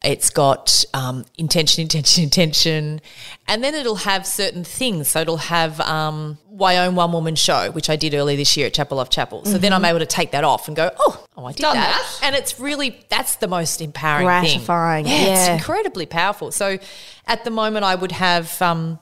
[0.03, 3.01] it's got um, intention, intention, intention,
[3.47, 5.09] and then it'll have certain things.
[5.09, 8.67] So it'll have um, my own one woman show, which I did earlier this year
[8.67, 9.43] at Chapel off Chapel.
[9.43, 9.61] So mm-hmm.
[9.61, 11.73] then I'm able to take that off and go, oh, oh, I did that.
[11.73, 12.19] that.
[12.23, 15.03] and it's really that's the most empowering, gratifying.
[15.05, 15.13] Thing.
[15.13, 16.51] Yeah, yeah, it's incredibly powerful.
[16.53, 16.79] So
[17.27, 18.61] at the moment, I would have.
[18.61, 18.99] Um,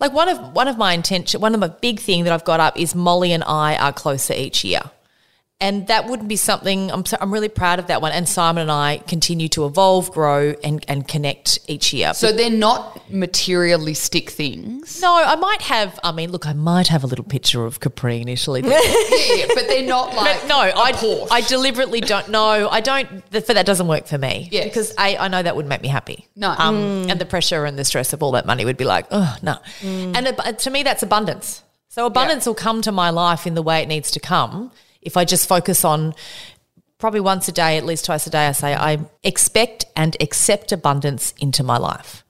[0.00, 2.60] like one of one of my intention, one of my big thing that I've got
[2.60, 4.82] up is Molly and I are closer each year
[5.60, 8.70] and that wouldn't be something I'm, I'm really proud of that one and simon and
[8.70, 15.00] i continue to evolve grow and, and connect each year so they're not materialistic things
[15.00, 18.20] no i might have i mean look i might have a little picture of capri
[18.20, 18.68] initially yeah,
[19.34, 21.28] yeah, but they're not like but no I, Porsche.
[21.30, 23.08] I deliberately don't know i don't
[23.44, 24.64] for that doesn't work for me yes.
[24.64, 27.10] because a, i know that wouldn't make me happy no um, mm.
[27.10, 29.56] and the pressure and the stress of all that money would be like oh no
[29.80, 30.16] mm.
[30.16, 32.50] and uh, to me that's abundance so abundance yeah.
[32.50, 34.70] will come to my life in the way it needs to come
[35.08, 36.14] if I just focus on
[36.98, 40.70] probably once a day, at least twice a day, I say, I expect and accept
[40.70, 42.24] abundance into my life.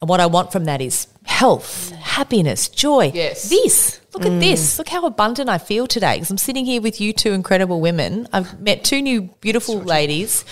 [0.00, 3.10] And what I want from that is health, happiness, joy.
[3.12, 3.50] Yes.
[3.50, 4.00] This.
[4.14, 4.36] Look mm.
[4.36, 4.78] at this.
[4.78, 8.28] Look how abundant I feel today because I'm sitting here with you two incredible women.
[8.32, 10.44] I've met two new beautiful ladies.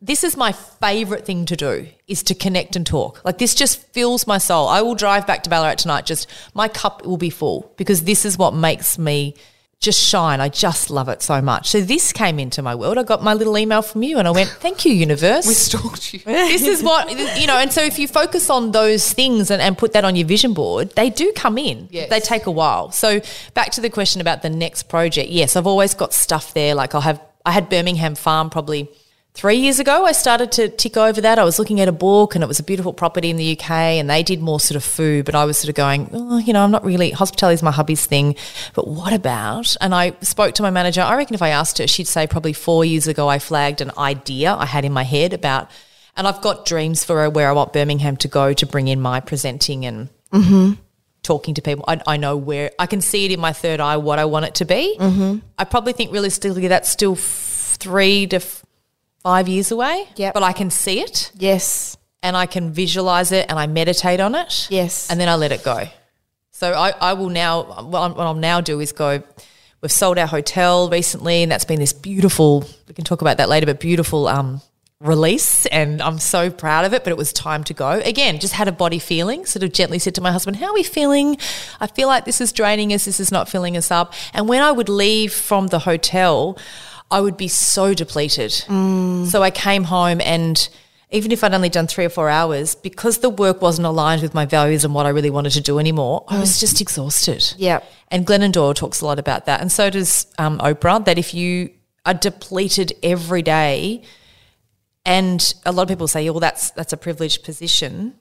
[0.00, 3.24] This is my favorite thing to do is to connect and talk.
[3.24, 4.66] Like this just fills my soul.
[4.66, 8.24] I will drive back to Ballarat tonight just my cup will be full because this
[8.24, 9.36] is what makes me
[9.80, 10.40] just shine.
[10.40, 11.68] I just love it so much.
[11.68, 12.98] So this came into my world.
[12.98, 15.46] I got my little email from you and I went, thank you, universe.
[15.46, 16.20] We stalked you.
[16.24, 19.76] this is what, you know, and so if you focus on those things and, and
[19.76, 21.88] put that on your vision board, they do come in.
[21.90, 22.10] Yes.
[22.10, 22.90] They take a while.
[22.90, 23.20] So
[23.54, 25.30] back to the question about the next project.
[25.30, 26.74] Yes, I've always got stuff there.
[26.74, 28.88] Like I'll have, I had Birmingham Farm probably
[29.34, 31.38] three years ago, I started to tick over that.
[31.38, 33.70] I was looking at a book and it was a beautiful property in the UK
[33.70, 36.52] and they did more sort of food, but I was sort of going, oh, you
[36.52, 38.36] know, I'm not really, hospitality is my hubby's thing,
[38.74, 39.76] but what about?
[39.80, 41.00] And I spoke to my manager.
[41.02, 43.90] I reckon if I asked her, she'd say probably four years ago, I flagged an
[43.98, 45.70] idea I had in my head about,
[46.16, 49.18] and I've got dreams for where I want Birmingham to go to bring in my
[49.20, 50.08] presenting and
[51.24, 51.84] talking to people.
[51.88, 54.44] I, I know where I can see it in my third eye what I want
[54.44, 54.96] it to be.
[54.98, 55.38] Mm-hmm.
[55.58, 58.63] I probably think realistically that's still f- three to f-
[59.24, 60.06] five years away.
[60.16, 60.30] Yeah.
[60.32, 61.96] But I can see it Yes.
[62.22, 64.68] and I can visualize it and I meditate on it.
[64.70, 65.10] Yes.
[65.10, 65.88] And then I let it go.
[66.52, 69.22] So I, I will now, what, I'm, what I'll now do is go,
[69.80, 73.48] we've sold our hotel recently and that's been this beautiful, we can talk about that
[73.48, 74.60] later, but beautiful um,
[75.00, 75.64] release.
[75.66, 77.90] And I'm so proud of it, but it was time to go.
[78.04, 80.74] Again, just had a body feeling, sort of gently said to my husband, how are
[80.74, 81.38] we feeling?
[81.80, 84.12] I feel like this is draining us, this is not filling us up.
[84.34, 86.56] And when I would leave from the hotel,
[87.14, 88.52] I would be so depleted.
[89.30, 90.68] So I came home and
[91.10, 94.34] even if I'd only done three or four hours, because the work wasn't aligned with
[94.34, 97.54] my values and what I really wanted to do anymore, I was just exhausted.
[97.56, 97.84] Yep.
[98.08, 99.60] And Glennon Doyle talks a lot about that.
[99.60, 101.70] And so does um, Oprah, that if you
[102.04, 104.02] are depleted every day,
[105.06, 108.14] and a lot of people say, yeah, well, that's, that's a privileged position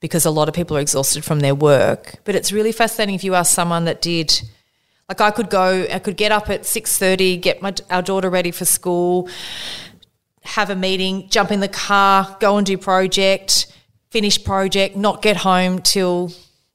[0.00, 2.14] because a lot of people are exhausted from their work.
[2.24, 4.40] But it's really fascinating if you ask someone that did
[5.12, 8.30] like I could go, I could get up at six thirty, get my our daughter
[8.30, 9.28] ready for school,
[10.42, 13.66] have a meeting, jump in the car, go and do project,
[14.10, 16.32] finish project, not get home till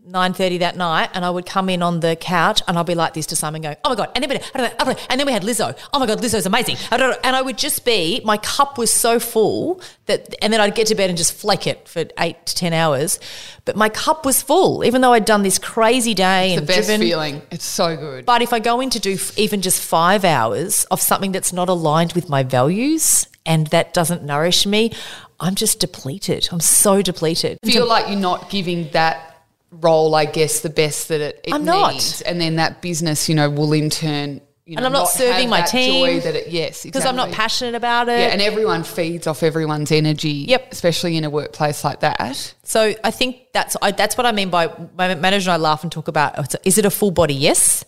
[0.08, 2.96] nine thirty that night, and I would come in on the couch and I'll be
[2.96, 5.78] like this to Simon, going, "Oh my god!" And then, and then we had Lizzo.
[5.94, 6.78] Oh my god, Lizzo's amazing.
[6.92, 10.88] And I would just be, my cup was so full that, and then I'd get
[10.88, 13.20] to bed and just flake it for eight to ten hours.
[13.66, 16.88] But my cup was full, even though I'd done this crazy day The and best
[16.88, 17.02] driven.
[17.02, 17.42] feeling.
[17.52, 18.26] It's so good.
[18.26, 21.68] But if I go in to do even just five hours of something that's not
[21.70, 24.92] aligned with my values and that doesn't nourish me,
[25.40, 26.50] I'm just depleted.
[26.52, 27.60] I'm so depleted.
[27.64, 29.37] feel like you're not giving that
[29.72, 31.94] role, I guess, the best that it, it I'm not.
[31.94, 32.22] needs.
[32.22, 35.44] And then that business, you know, will in turn, you know, And I'm not serving
[35.44, 38.20] have my that team that it, yes, because I'm not passionate about it.
[38.20, 40.46] Yeah, and everyone feeds off everyone's energy.
[40.50, 40.74] Yep.
[40.74, 42.54] Especially in a workplace like that.
[42.64, 45.84] So I think that's I, that's what I mean by my manager and I laugh
[45.84, 46.38] and talk about.
[46.38, 47.86] oh, Is it a full body yes,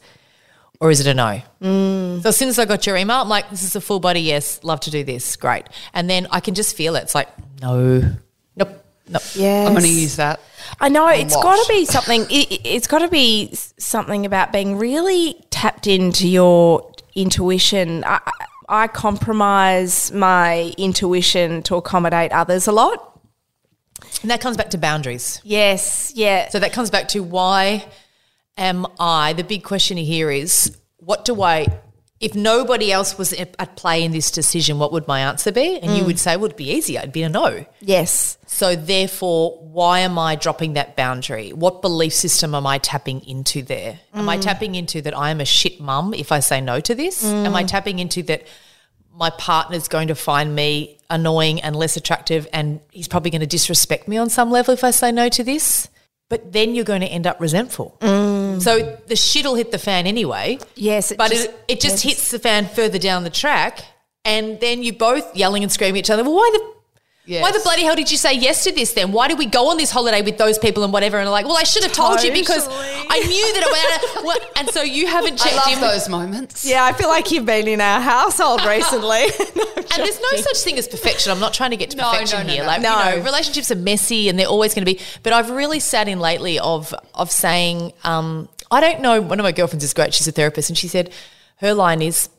[0.80, 1.42] or is it a no?
[1.62, 2.22] Mm.
[2.24, 4.22] So as soon as I got your email, I'm like, this is a full body
[4.22, 4.64] yes.
[4.64, 5.36] Love to do this.
[5.36, 5.66] Great.
[5.94, 7.04] And then I can just feel it.
[7.04, 7.28] It's like
[7.62, 8.16] no,
[8.56, 9.22] nope, nope.
[9.36, 9.68] Yes.
[9.68, 10.40] I'm going to use that.
[10.80, 12.22] I know it's got to be something.
[12.30, 18.04] It, it's got to be something about being really tapped into your intuition.
[18.06, 18.32] I, I-
[18.72, 23.20] I compromise my intuition to accommodate others a lot.
[24.22, 25.42] And that comes back to boundaries.
[25.44, 26.50] Yes, yeah.
[26.50, 27.88] So that comes back to why
[28.58, 29.34] am I?
[29.34, 31.66] The big question here is what do I,
[32.20, 35.80] if nobody else was at play in this decision, what would my answer be?
[35.80, 36.08] And you mm.
[36.08, 37.00] would say, well, it'd be easier.
[37.00, 37.66] It'd be a no.
[37.80, 41.54] yes, So therefore, why am I dropping that boundary?
[41.54, 44.00] What belief system am I tapping into there?
[44.14, 44.42] Am I mm.
[44.42, 47.24] tapping into that I am a shit mum if I say no to this?
[47.24, 47.46] Mm.
[47.46, 48.46] Am I tapping into that
[49.14, 53.48] my partner's going to find me annoying and less attractive and he's probably going to
[53.48, 55.88] disrespect me on some level if I say no to this?
[56.28, 57.98] But then you're going to end up resentful.
[58.60, 58.64] Mm.
[58.64, 60.60] So the shit'll hit the fan anyway.
[60.76, 61.14] yes.
[61.18, 62.16] But it, it just yes.
[62.16, 63.84] hits the fan further down the track,
[64.26, 66.24] and then you both yelling and screaming at each other.
[66.24, 66.79] Well, why the
[67.30, 69.12] why the bloody hell did you say yes to this then?
[69.12, 71.18] Why did we go on this holiday with those people and whatever?
[71.18, 74.26] And they're like, well, I should have told you because I knew that it went.
[74.26, 74.52] What?
[74.58, 75.82] And so you haven't I checked love in.
[75.82, 76.66] those moments.
[76.66, 79.24] Yeah, I feel like you've been in our household recently.
[79.24, 81.32] and there's no such thing as perfection.
[81.32, 82.62] I'm not trying to get to No, perfection no, no, here.
[82.64, 82.68] no.
[82.68, 83.10] Like, No.
[83.10, 85.00] you know, relationships are messy and they're always going to be.
[85.24, 89.22] But I've really sat in lately of of saying, um, I don't know.
[89.22, 90.14] One of my girlfriends is great.
[90.14, 91.12] She's a therapist, and she said
[91.58, 92.30] her line is,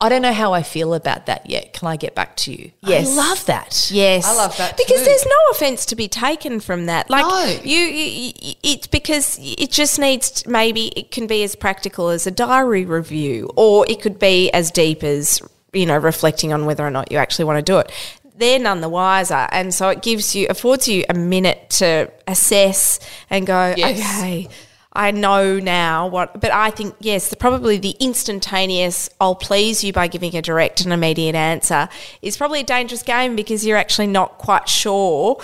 [0.00, 1.72] "I don't know how I feel about that yet.
[1.72, 3.08] Can I get back to you?" Yes.
[3.10, 3.88] I love that.
[3.92, 5.04] Yes, I love that because too.
[5.04, 7.10] there's no offense to be taken from that.
[7.10, 7.44] Like No.
[7.62, 12.08] you, you, you- it's because it just needs to, maybe it can be as practical
[12.08, 15.40] as a diary review, or it could be as deep as
[15.72, 17.90] you know reflecting on whether or not you actually want to do it.
[18.36, 22.98] They're none the wiser, and so it gives you affords you a minute to assess
[23.28, 23.98] and go, Yes.
[24.22, 24.48] okay.
[24.92, 29.92] I know now what, but I think yes, the, probably the instantaneous "I'll please you"
[29.92, 31.88] by giving a direct and immediate answer
[32.22, 35.40] is probably a dangerous game because you're actually not quite sure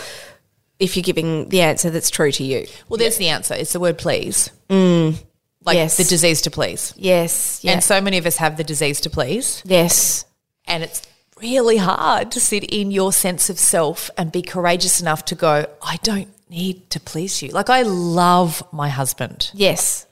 [0.78, 2.66] if you're giving the answer that's true to you.
[2.88, 3.54] Well, there's the answer.
[3.54, 4.50] It's the word please.
[4.68, 5.16] Mm.
[5.64, 5.96] Like Yes.
[5.96, 6.92] the disease to please.
[6.96, 7.72] Yes, yeah.
[7.72, 9.62] And so many of us have the disease to please.
[9.64, 10.24] yes,
[10.66, 11.02] And it's
[11.40, 15.66] really hard to sit in your sense of self and be courageous enough to go,
[15.82, 17.48] I don't need to please you.
[17.50, 20.06] Like, I love my husband yes,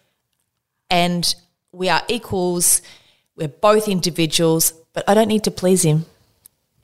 [0.90, 1.34] and
[1.72, 2.82] we are equals.
[3.36, 6.06] We're both individuals, but I don't need to please him.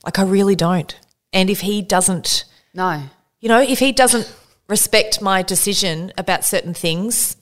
[0.03, 0.93] Like I really don't.
[1.31, 3.03] And if he doesn't, No.
[3.39, 4.33] you know, if he doesn't
[4.67, 7.37] respect my decision about certain things,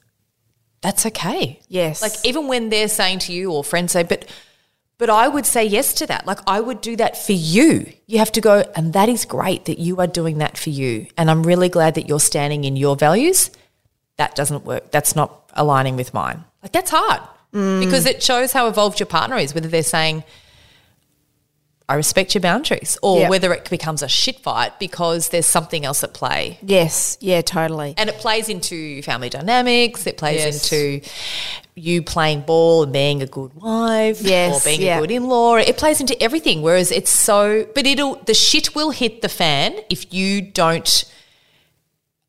[0.82, 1.60] that's okay.
[1.70, 2.02] Yes.
[2.02, 4.26] Like even when they're saying to you or friends say, but
[5.00, 6.28] but I would say yes to that.
[6.28, 7.92] Like I would do that for you.
[8.06, 11.08] You have to go, and that is great that you are doing that for you.
[11.18, 13.50] And I'm really glad that you're standing in your values.
[14.18, 14.92] That doesn't work.
[14.92, 16.44] That's not aligning with mine.
[16.62, 17.22] Like that's hard
[17.54, 17.80] mm.
[17.80, 20.26] because it shows how evolved your partner is, whether they're saying,
[21.90, 23.30] I respect your boundaries, or Yeah.
[23.30, 26.60] whether it becomes a shit fight because there's something else at play.
[26.62, 27.96] yes, yeah, totally.
[27.98, 30.06] And it plays into family dynamics.
[30.06, 30.72] It plays Yes.
[30.72, 31.02] into
[31.76, 34.98] you playing ball and being a good wife Yes, or being yeah.
[34.98, 35.56] a good in-law.
[35.56, 36.62] It plays into everything.
[36.62, 41.06] Whereas it's so, but it'll, the shit will hit the fan if you don't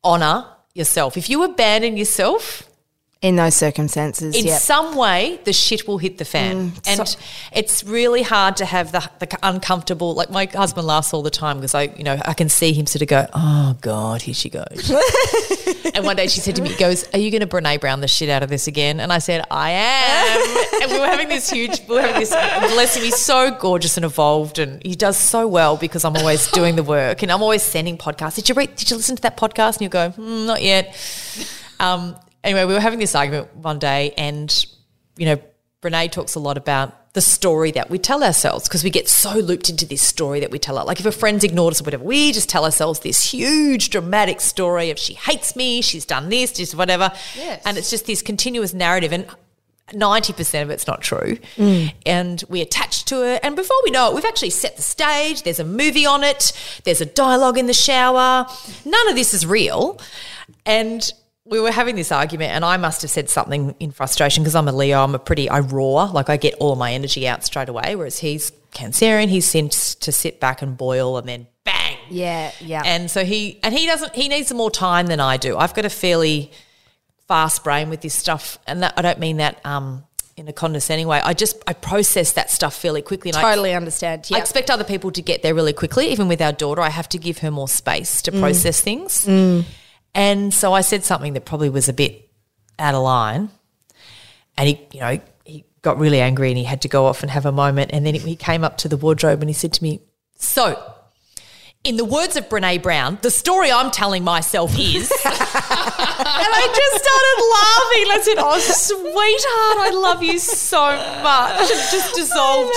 [0.03, 1.17] honor yourself.
[1.17, 2.63] If you abandon yourself,
[3.21, 4.57] In those circumstances, in yeah.
[4.57, 6.71] some way the shit will hit the fan.
[6.71, 7.19] Mm, and so-
[7.53, 11.57] it's really hard to have the, the uncomfortable like my husband laughs all the time
[11.57, 14.49] because i you know i can see him sort of go oh god here she
[14.49, 14.91] goes.
[15.93, 18.01] And one day she said to me he goes are you going to brene brown
[18.01, 18.99] the shit out of this again?
[18.99, 20.81] And i said i am.
[20.83, 23.97] And we were having this huge we were having this bless him he's so gorgeous
[23.97, 27.41] and evolved and he does so well because i'm always doing the work and i'm
[27.41, 28.35] always sending podcasts.
[28.35, 29.73] Did you read did you listen to that podcast?
[29.73, 30.95] And you go hmm, not yet.
[31.79, 34.65] Um, anyway, we were having this argument one day, and
[35.17, 35.39] you know,
[35.81, 39.33] Brene talks a lot about the story that we tell ourselves because we get so
[39.33, 40.85] looped into this story that we tell it.
[40.87, 44.39] Like if a friend's ignored us or whatever, we just tell ourselves this huge dramatic
[44.39, 47.61] story of she hates me, she's done this, just whatever, Yes.
[47.65, 49.25] and it's just this continuous narrative and.
[49.91, 51.37] 90% of it's not true.
[51.57, 51.93] Mm.
[52.05, 53.41] And we attach to it.
[53.43, 55.43] And before we know it, we've actually set the stage.
[55.43, 56.53] There's a movie on it.
[56.85, 58.47] There's a dialogue in the shower.
[58.85, 59.99] None of this is real.
[60.65, 61.11] And
[61.51, 64.67] we were having this argument, and I must have said something in frustration because I'm
[64.67, 65.03] a Leo.
[65.03, 67.95] I'm a pretty, I roar, like I get all my energy out straight away.
[67.95, 71.97] Whereas he's Cancerian, he's sent to sit back and boil and then bang.
[72.09, 72.81] yeah, yeah.
[72.85, 75.57] And so he, and he doesn't, he needs more time than I do.
[75.57, 76.51] I've got a fairly
[77.27, 78.57] fast brain with this stuff.
[78.65, 80.05] And that, I don't mean that um,
[80.37, 81.19] in a condescending way.
[81.19, 83.31] I just, I process that stuff fairly quickly.
[83.31, 84.25] And I- totally understand.
[84.31, 86.07] I expect other people to get there really quickly.
[86.13, 89.27] Even with our daughter, I have to give her more space to process things.
[90.13, 92.29] And so I said something that probably was a bit
[92.77, 93.49] out of line.
[94.57, 97.31] And he, you know, he got really angry and he had to go off and
[97.31, 97.91] have a moment.
[97.93, 100.01] And then he came up to the wardrobe and he said to me,
[100.35, 100.93] So,
[101.83, 105.11] in the words of Brene Brown, the story I'm telling myself is.
[105.53, 108.05] and I just started laughing.
[108.11, 110.91] I said, Oh, sweetheart, I love you so
[111.23, 111.61] much.
[111.69, 112.75] It just dissolved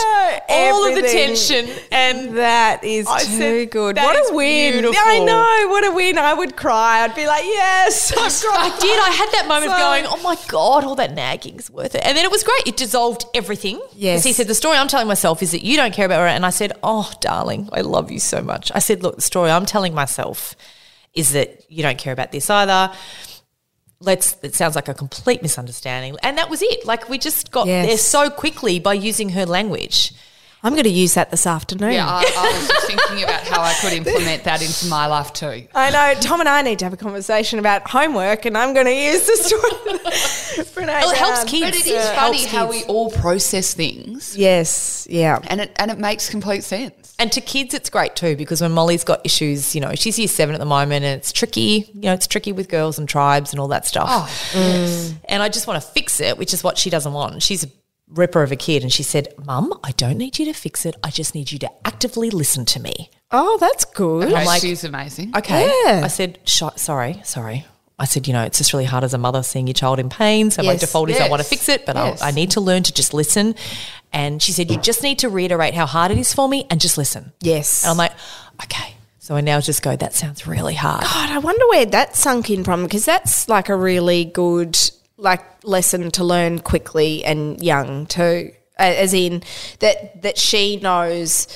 [0.48, 1.68] all of the tension.
[1.90, 3.96] And That is I too said, good.
[3.96, 4.72] "That What is a win.
[4.72, 5.68] beautiful." I know.
[5.70, 6.18] What a win.
[6.18, 7.04] I would cry.
[7.04, 8.72] I'd be like, yes, I'm crying.
[8.80, 8.98] Did.
[9.00, 12.02] I had that moment of So- going, oh my God, all that nagging's worth it.
[12.04, 12.66] And then it was great.
[12.66, 13.80] It dissolved everything.
[13.94, 14.24] Yes.
[14.24, 16.32] He said, the story I'm telling myself is that you don't care about it.
[16.32, 18.70] And I said, oh, darling, I love you so much.
[18.74, 20.56] I said, look, the story I'm telling myself
[21.14, 22.92] is that you don't care about this either.
[24.00, 26.16] Let's, it sounds like a complete misunderstanding.
[26.22, 26.84] And that was it.
[26.84, 27.86] Like we just got Yes.
[27.86, 30.12] there so quickly by using her language.
[30.64, 31.92] I'm going to use that this afternoon.
[31.92, 35.32] Yeah, I, I was just thinking about how I could implement that into my life
[35.34, 35.66] too.
[35.74, 36.18] I know.
[36.20, 39.26] Tom and I need to have a conversation about homework, and I'm going to use
[39.26, 40.64] the story.
[40.74, 41.46] Brene Well, it helps Brown.
[41.46, 41.66] kids.
[41.66, 42.00] But it Yeah.
[42.00, 42.86] is It funny how kids.
[42.86, 45.06] we all process things, Yes.
[45.10, 45.38] Yeah.
[45.48, 47.14] and it and it makes complete sense.
[47.18, 50.28] And to kids, it's great too because when Molly's got issues, you know, she's year
[50.28, 53.52] seven at the moment and it's tricky, you know, it's tricky with girls and tribes
[53.52, 54.08] and all that stuff.
[54.10, 55.12] Oh, yes.
[55.28, 57.42] And I just want to fix it, which is what she doesn't want.
[57.42, 57.68] She's a
[58.14, 58.82] ripper of a kid.
[58.82, 60.94] And she said, Mum, I don't need you to fix it.
[61.02, 63.10] I just need you to actively listen to me.
[63.30, 64.32] Oh, that's good.
[64.32, 65.36] Okay, like- she's amazing.
[65.36, 65.66] Okay.
[65.86, 66.02] Yeah.
[66.04, 67.66] I said, Sh- sorry, sorry.
[67.98, 70.08] I said, you know, it's just really hard as a mother seeing your child in
[70.08, 70.50] pain.
[70.50, 72.20] So my Yes, default is I want to fix it, but yes.
[72.22, 73.54] I'll, I need to learn to just listen.
[74.12, 76.80] And she said, you just need to reiterate how hard it is for me and
[76.80, 77.32] just listen.
[77.40, 77.84] Yes.
[77.84, 78.12] And I'm like,
[78.64, 78.94] okay.
[79.20, 81.02] So I now just go, that sounds really hard.
[81.02, 84.76] God, I wonder where that sunk in from because that's like a really good
[85.16, 88.52] like lesson to learn quickly and young too.
[88.76, 89.42] As in
[89.78, 91.46] that that she knows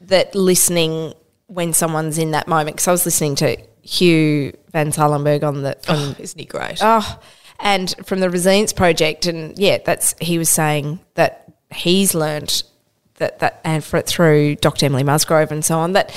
[0.00, 1.14] that listening
[1.46, 2.76] when someone's in that moment.
[2.76, 6.78] Because I was listening to Hugh van Cuylenburg on the from Oh, isn't he great?
[6.80, 7.20] Oh,
[7.60, 12.62] and from the Resilience Project, and yeah, that's he was saying that he's learned
[13.16, 14.86] that that and for, it through Dr.
[14.86, 16.10] Emily Musgrove and so on that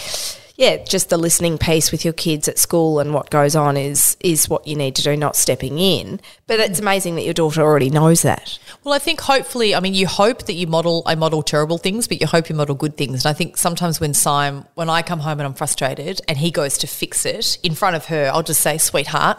[0.58, 4.18] yeah, just the listening piece with your kids at school and what goes on is
[4.20, 6.20] is what you need to do, not stepping in.
[6.48, 6.82] But it's mm.
[6.82, 8.58] amazing that your daughter already knows that.
[8.84, 12.08] Well, I think hopefully, I mean, you hope that you model, I model terrible things,
[12.08, 13.24] but you hope you model good things.
[13.24, 16.50] And I think sometimes when Sim, when I come home and I'm frustrated and he
[16.50, 19.38] goes to fix it in front of her, I'll just say, sweetheart,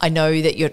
[0.00, 0.72] I know that you're,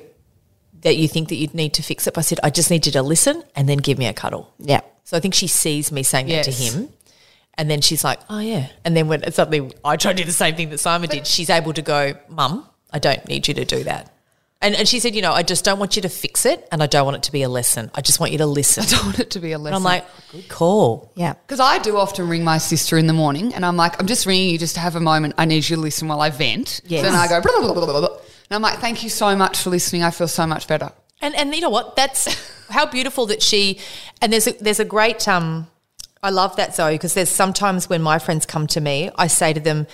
[0.79, 2.13] that you think that you need to fix it.
[2.13, 4.53] But I said, I just need you to listen and then give me a cuddle.
[4.59, 4.79] Yeah.
[5.03, 6.87] So I think she sees me saying that to him.
[7.57, 8.69] And then she's like, oh, yeah.
[8.83, 11.49] And then when suddenly I try to do the same thing that Simon did, she's
[11.49, 14.09] able to go, Mum, I don't need you to do that.
[14.59, 16.81] And, and she said, you know, I just don't want you to fix it and
[16.81, 17.91] I don't want it to be a lesson.
[17.93, 18.83] I just want you to listen.
[18.83, 19.75] I don't want it to be a And lesson.
[19.75, 21.11] I'm like, good call.
[21.15, 21.33] Yeah.
[21.33, 24.25] Because I do often ring my sister in the morning and I'm like, I'm just
[24.25, 25.33] ringing you just to have a moment.
[25.37, 26.79] I need you to listen while I vent.
[26.85, 27.03] Yes.
[27.03, 28.17] Then I go, blah, blah, blah, blah, blah.
[28.17, 30.01] and I'm like, thank you so much for listening.
[30.01, 30.91] I feel so much better.
[31.21, 31.97] And and you know what?
[31.97, 32.33] That's
[32.69, 33.79] how beautiful that she.
[34.21, 35.27] And there's a there's a great.
[35.27, 35.67] Um,
[36.23, 39.51] I love that Zoe because there's sometimes when my friends come to me, I say
[39.51, 39.87] to them,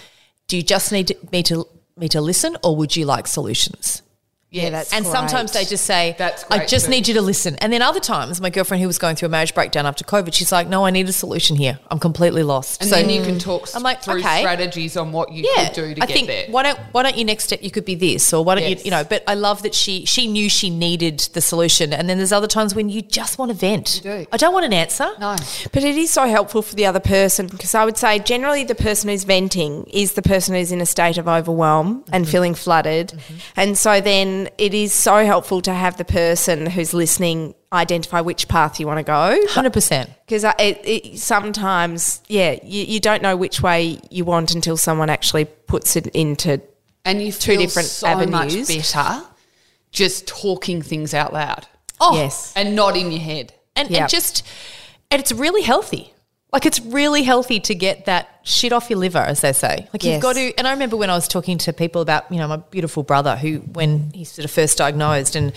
[0.47, 1.67] "Do you just need me to
[1.97, 4.03] me to listen, or would you like solutions?"
[4.51, 6.91] Yeah, that's and sometimes they just say, That's I just too.
[6.91, 7.55] need you to listen.
[7.57, 10.33] And then other times, my girlfriend who was going through a marriage breakdown after COVID,
[10.33, 11.77] she's like, No, I need a solution here.
[11.91, 12.81] I'm completely lost.
[12.81, 14.39] And so then you can talk I'm like, through okay.
[14.39, 16.47] strategies on what you yeah, could do to I get think there.
[16.49, 18.79] why don't why don't you next step you could be this or why don't Yes.
[18.79, 19.03] you you know?
[19.03, 22.47] But I love that she she knew she needed the solution, and then there's other
[22.47, 23.97] times when you just want to vent.
[23.97, 24.25] You do.
[24.31, 25.11] I don't want an answer.
[25.19, 25.35] no.
[25.71, 28.73] But it is so helpful for the other person because I would say generally the
[28.73, 32.31] person who's venting is the person who's in a state of overwhelm and mm-hmm.
[32.31, 33.09] feeling flooded.
[33.09, 33.35] Mm-hmm.
[33.55, 38.47] And so then it is so helpful to have the person who's listening identify which
[38.47, 39.37] path you want to go.
[39.49, 40.09] Hundred percent.
[40.25, 45.09] Because it, it, sometimes, yeah, you, you don't know which way you want until someone
[45.09, 46.61] actually puts it into.
[47.05, 48.67] And you Two different so avenues.
[48.69, 49.23] much better
[49.91, 51.65] just talking things out loud
[51.99, 52.53] Oh, Yes.
[52.55, 53.53] and not in your head.
[53.75, 54.01] and, Yeah.
[54.01, 54.45] and just
[55.11, 56.13] and it's really healthy.
[56.51, 59.87] Like it's really healthy to get that shit off your liver, as they say.
[59.93, 60.13] Like Yes.
[60.13, 60.53] you've got to.
[60.57, 63.35] And I remember when I was talking to people about, you know, my beautiful brother
[63.35, 65.53] who, when he sort of first diagnosed, and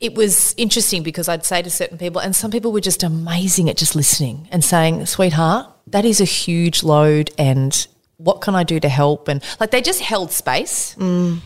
[0.00, 3.68] it was interesting because I'd say to certain people, and some people were just amazing
[3.68, 7.86] at just listening and saying, "Sweetheart, that is a huge load, and
[8.18, 10.94] what can I do to help?" And like they just held space.
[10.98, 11.40] Mm.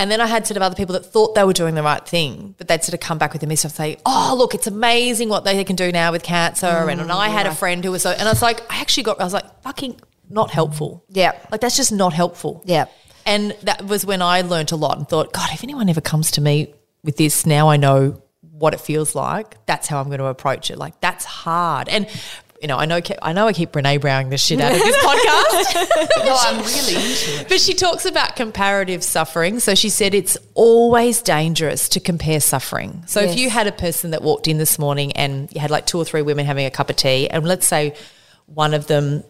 [0.00, 2.02] And then I had sort of other people that thought they were doing the right
[2.08, 4.66] thing, but they'd sort of come back with a them and say, "Oh, look, it's
[4.66, 7.90] amazing what they can do now with cancer." and, and I had a friend who
[7.90, 11.04] was so, and I was like, I actually got, I was like, fucking not helpful.
[11.10, 11.32] Yeah.
[11.52, 12.62] like that's just not helpful.
[12.64, 12.86] Yeah.
[13.26, 16.30] and that was when I learnt a lot and thought, God, if anyone ever comes
[16.32, 16.72] to me
[17.04, 19.66] with this, now I know what it feels like.
[19.66, 20.78] That's how I'm going to approach it.
[20.78, 22.08] Like that's hard, and.
[22.60, 24.96] You know, I know, I know, I keep Brene Browning the shit out of this
[25.04, 25.86] podcast.
[26.24, 27.48] No, I'm really into it.
[27.48, 29.58] But she talks about comparative suffering.
[29.60, 33.02] So she said it's always dangerous to compare suffering.
[33.06, 35.86] So if you had a person that walked in this morning and you had like
[35.86, 37.94] two or three women having a cup of tea, and let's say
[38.46, 39.24] one of them,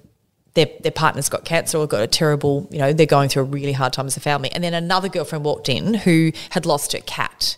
[0.54, 3.46] their, their partner's got cancer or got a terrible, you know, they're going through a
[3.46, 4.50] really hard time as a family.
[4.50, 7.56] And then another girlfriend walked in who had lost her cat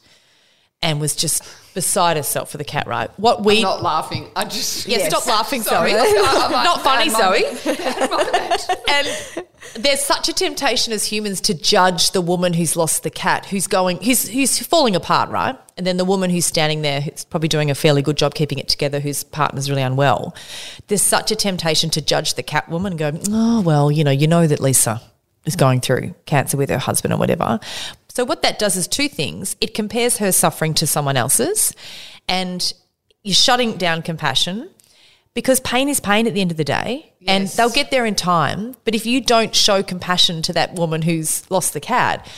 [0.82, 1.42] and was just
[1.74, 3.10] beside herself for the cat, right?
[3.18, 3.58] What we.
[3.58, 4.28] I'm not laughing.
[4.36, 5.94] I just Yeah, stop laughing, Zoe.
[5.94, 7.44] I'm like, Not funny, Zoe.
[8.88, 13.46] and there's such a temptation as humans to judge the woman who's lost the cat,
[13.46, 15.56] who's going, who's who's falling apart, right?
[15.76, 18.58] And then the woman who's standing there, who's probably doing a fairly good job keeping
[18.58, 20.34] it together, whose partner's really unwell.
[20.88, 24.10] There's such a temptation to judge the cat woman and go, oh well, you know,
[24.10, 25.00] you know that Lisa
[25.44, 27.58] is going through cancer with her husband or whatever.
[28.14, 29.56] So what that does is two things.
[29.60, 31.72] It compares her suffering to someone else's,
[32.28, 32.72] and
[33.22, 34.68] you're shutting down compassion
[35.34, 38.14] because pain is pain at the end of the day and they'll get there in
[38.14, 38.74] time.
[38.84, 42.28] But if you don't show compassion to that woman who's lost the cat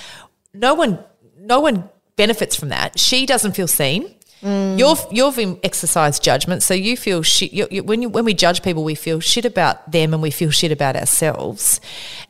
[0.54, 0.98] no one
[1.36, 2.98] no one benefits from that.
[2.98, 4.14] She doesn't feel seen
[4.44, 4.78] Mm.
[4.78, 7.52] You've you've exercised judgment, so you feel shit.
[7.54, 10.30] You, you, when you, when we judge people, we feel shit about them, and we
[10.30, 11.80] feel shit about ourselves.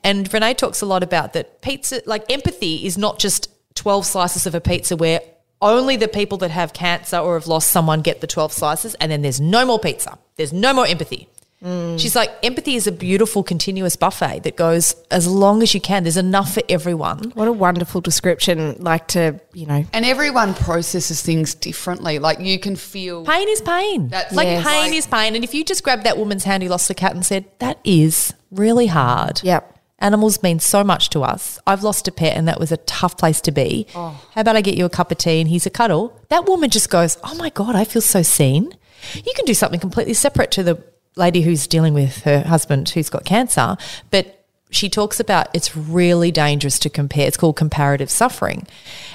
[0.04, 2.02] And Brene talks a lot about that pizza.
[2.06, 5.20] Like empathy is not just twelve slices of a pizza where
[5.60, 9.10] only the people that have cancer or have lost someone get the twelve slices, and
[9.10, 10.16] then there's no more pizza.
[10.36, 11.28] There's no more empathy.
[11.64, 11.98] Mm.
[11.98, 16.02] She's like, empathy is a beautiful continuous buffet that goes as long as you can.
[16.04, 17.32] There's enough for everyone.
[17.34, 18.76] What a wonderful description.
[18.80, 22.18] Like to, you know, And everyone processes things differently.
[22.18, 24.08] Like you can feel Pain is pain.
[24.08, 24.66] That's- like Yes.
[24.66, 25.34] pain is pain.
[25.34, 27.78] And if you just grab that woman's hand who lost the cat and said, That
[27.82, 29.40] is really hard.
[29.42, 29.70] Yep.
[30.00, 31.58] Animals mean so much to us.
[31.66, 33.86] I've lost a pet and that was a tough place to be.
[33.94, 34.20] Oh.
[34.34, 36.20] How about I get you a cup of tea and he's a cuddle?
[36.28, 38.76] That woman just goes, Oh my God, I feel so seen.
[39.14, 40.82] You can do something completely separate to the
[41.16, 43.76] lady who's dealing with her husband who's got cancer.
[44.10, 47.26] But she talks about it's really dangerous to compare.
[47.26, 48.66] It's called comparative suffering.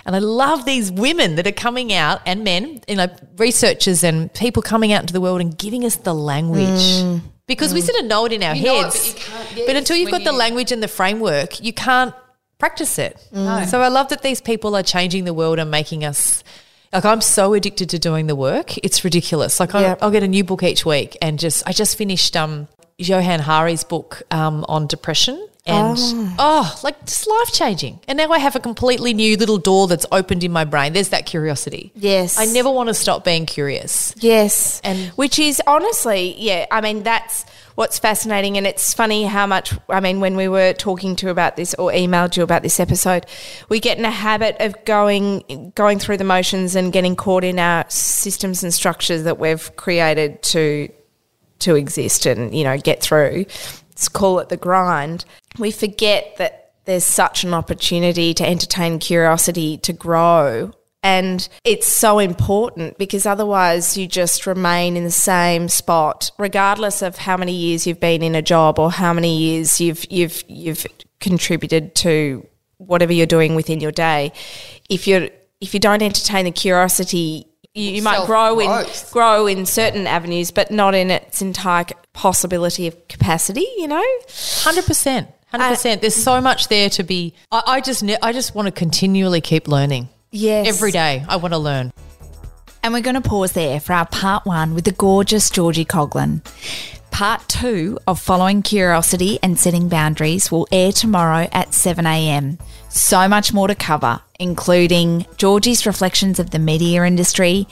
[0.06, 4.34] And I love these women that are coming out and men, you know, researchers and
[4.34, 7.22] people coming out into the world and giving us the language.
[7.46, 7.84] Because we mm.
[7.84, 9.14] sort of know it in our You know it, heads.
[9.14, 12.14] but you can't- but until you've got the language and the framework, you can't
[12.60, 13.18] practice it.
[13.34, 13.68] Mm.
[13.68, 16.44] So I love that these people are changing the world and making us
[16.92, 18.78] like I'm so addicted to doing the work.
[18.80, 19.60] It's ridiculous.
[19.60, 20.00] Like I, Yep.
[20.02, 22.68] I'll get a new book each week and just I just finished um
[22.98, 25.98] Johan Hari's book um, on depression and
[26.38, 26.80] oh.
[26.84, 28.00] like just life changing.
[28.08, 30.94] And now I have a completely new little door that's opened in my brain.
[30.94, 31.92] There's that curiosity.
[31.96, 32.38] Yes.
[32.38, 34.14] I never want to stop being curious.
[34.18, 34.82] Yes.
[34.84, 37.46] And- which is honestly, yeah, I mean, that's
[37.80, 41.56] what's fascinating, and it's funny how much, I mean, when we were talking to about
[41.56, 43.26] this or emailed you about this episode,
[43.70, 47.58] we get in a habit of going going through the motions and getting caught in
[47.58, 50.90] our systems and structures that we've created to
[51.60, 53.46] to exist and you know get through.
[53.92, 55.24] Let's call it the grind.
[55.58, 62.20] We forget that there's such an opportunity to entertain curiosity, to grow, and it's so
[62.20, 67.88] important because otherwise you just remain in the same spot, regardless of how many years
[67.88, 70.86] you've been in a job or how many years you've you've you've
[71.20, 72.46] contributed to
[72.78, 74.32] whatever you're doing within your day.
[74.90, 75.30] If you're
[75.62, 80.52] if you don't entertain the curiosity, you, you might grow in grow in certain avenues,
[80.52, 83.66] but not in its entire possibility of capacity.
[83.78, 84.06] You know,
[84.64, 86.02] Hundred percent, hundred percent.
[86.02, 87.34] There's so much there to be.
[87.52, 90.10] I, I just, ne- I just want to continually keep learning.
[90.32, 91.92] Yes, Every day, I want to learn.
[92.84, 96.42] And we're going to pause there for our part one with the gorgeous Gorgi Coghlan.
[97.10, 102.60] Part two of Following Curiosity and Setting Boundaries will air tomorrow at 7am.
[102.90, 107.68] So much more to cover, including Gorgi's reflections of the media industry,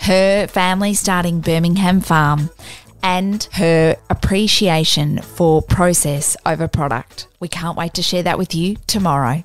[0.00, 2.50] her family starting Birmingham Farm,
[3.02, 7.28] and her appreciation for process over product.
[7.40, 9.42] We can't wait to share that with you tomorrow.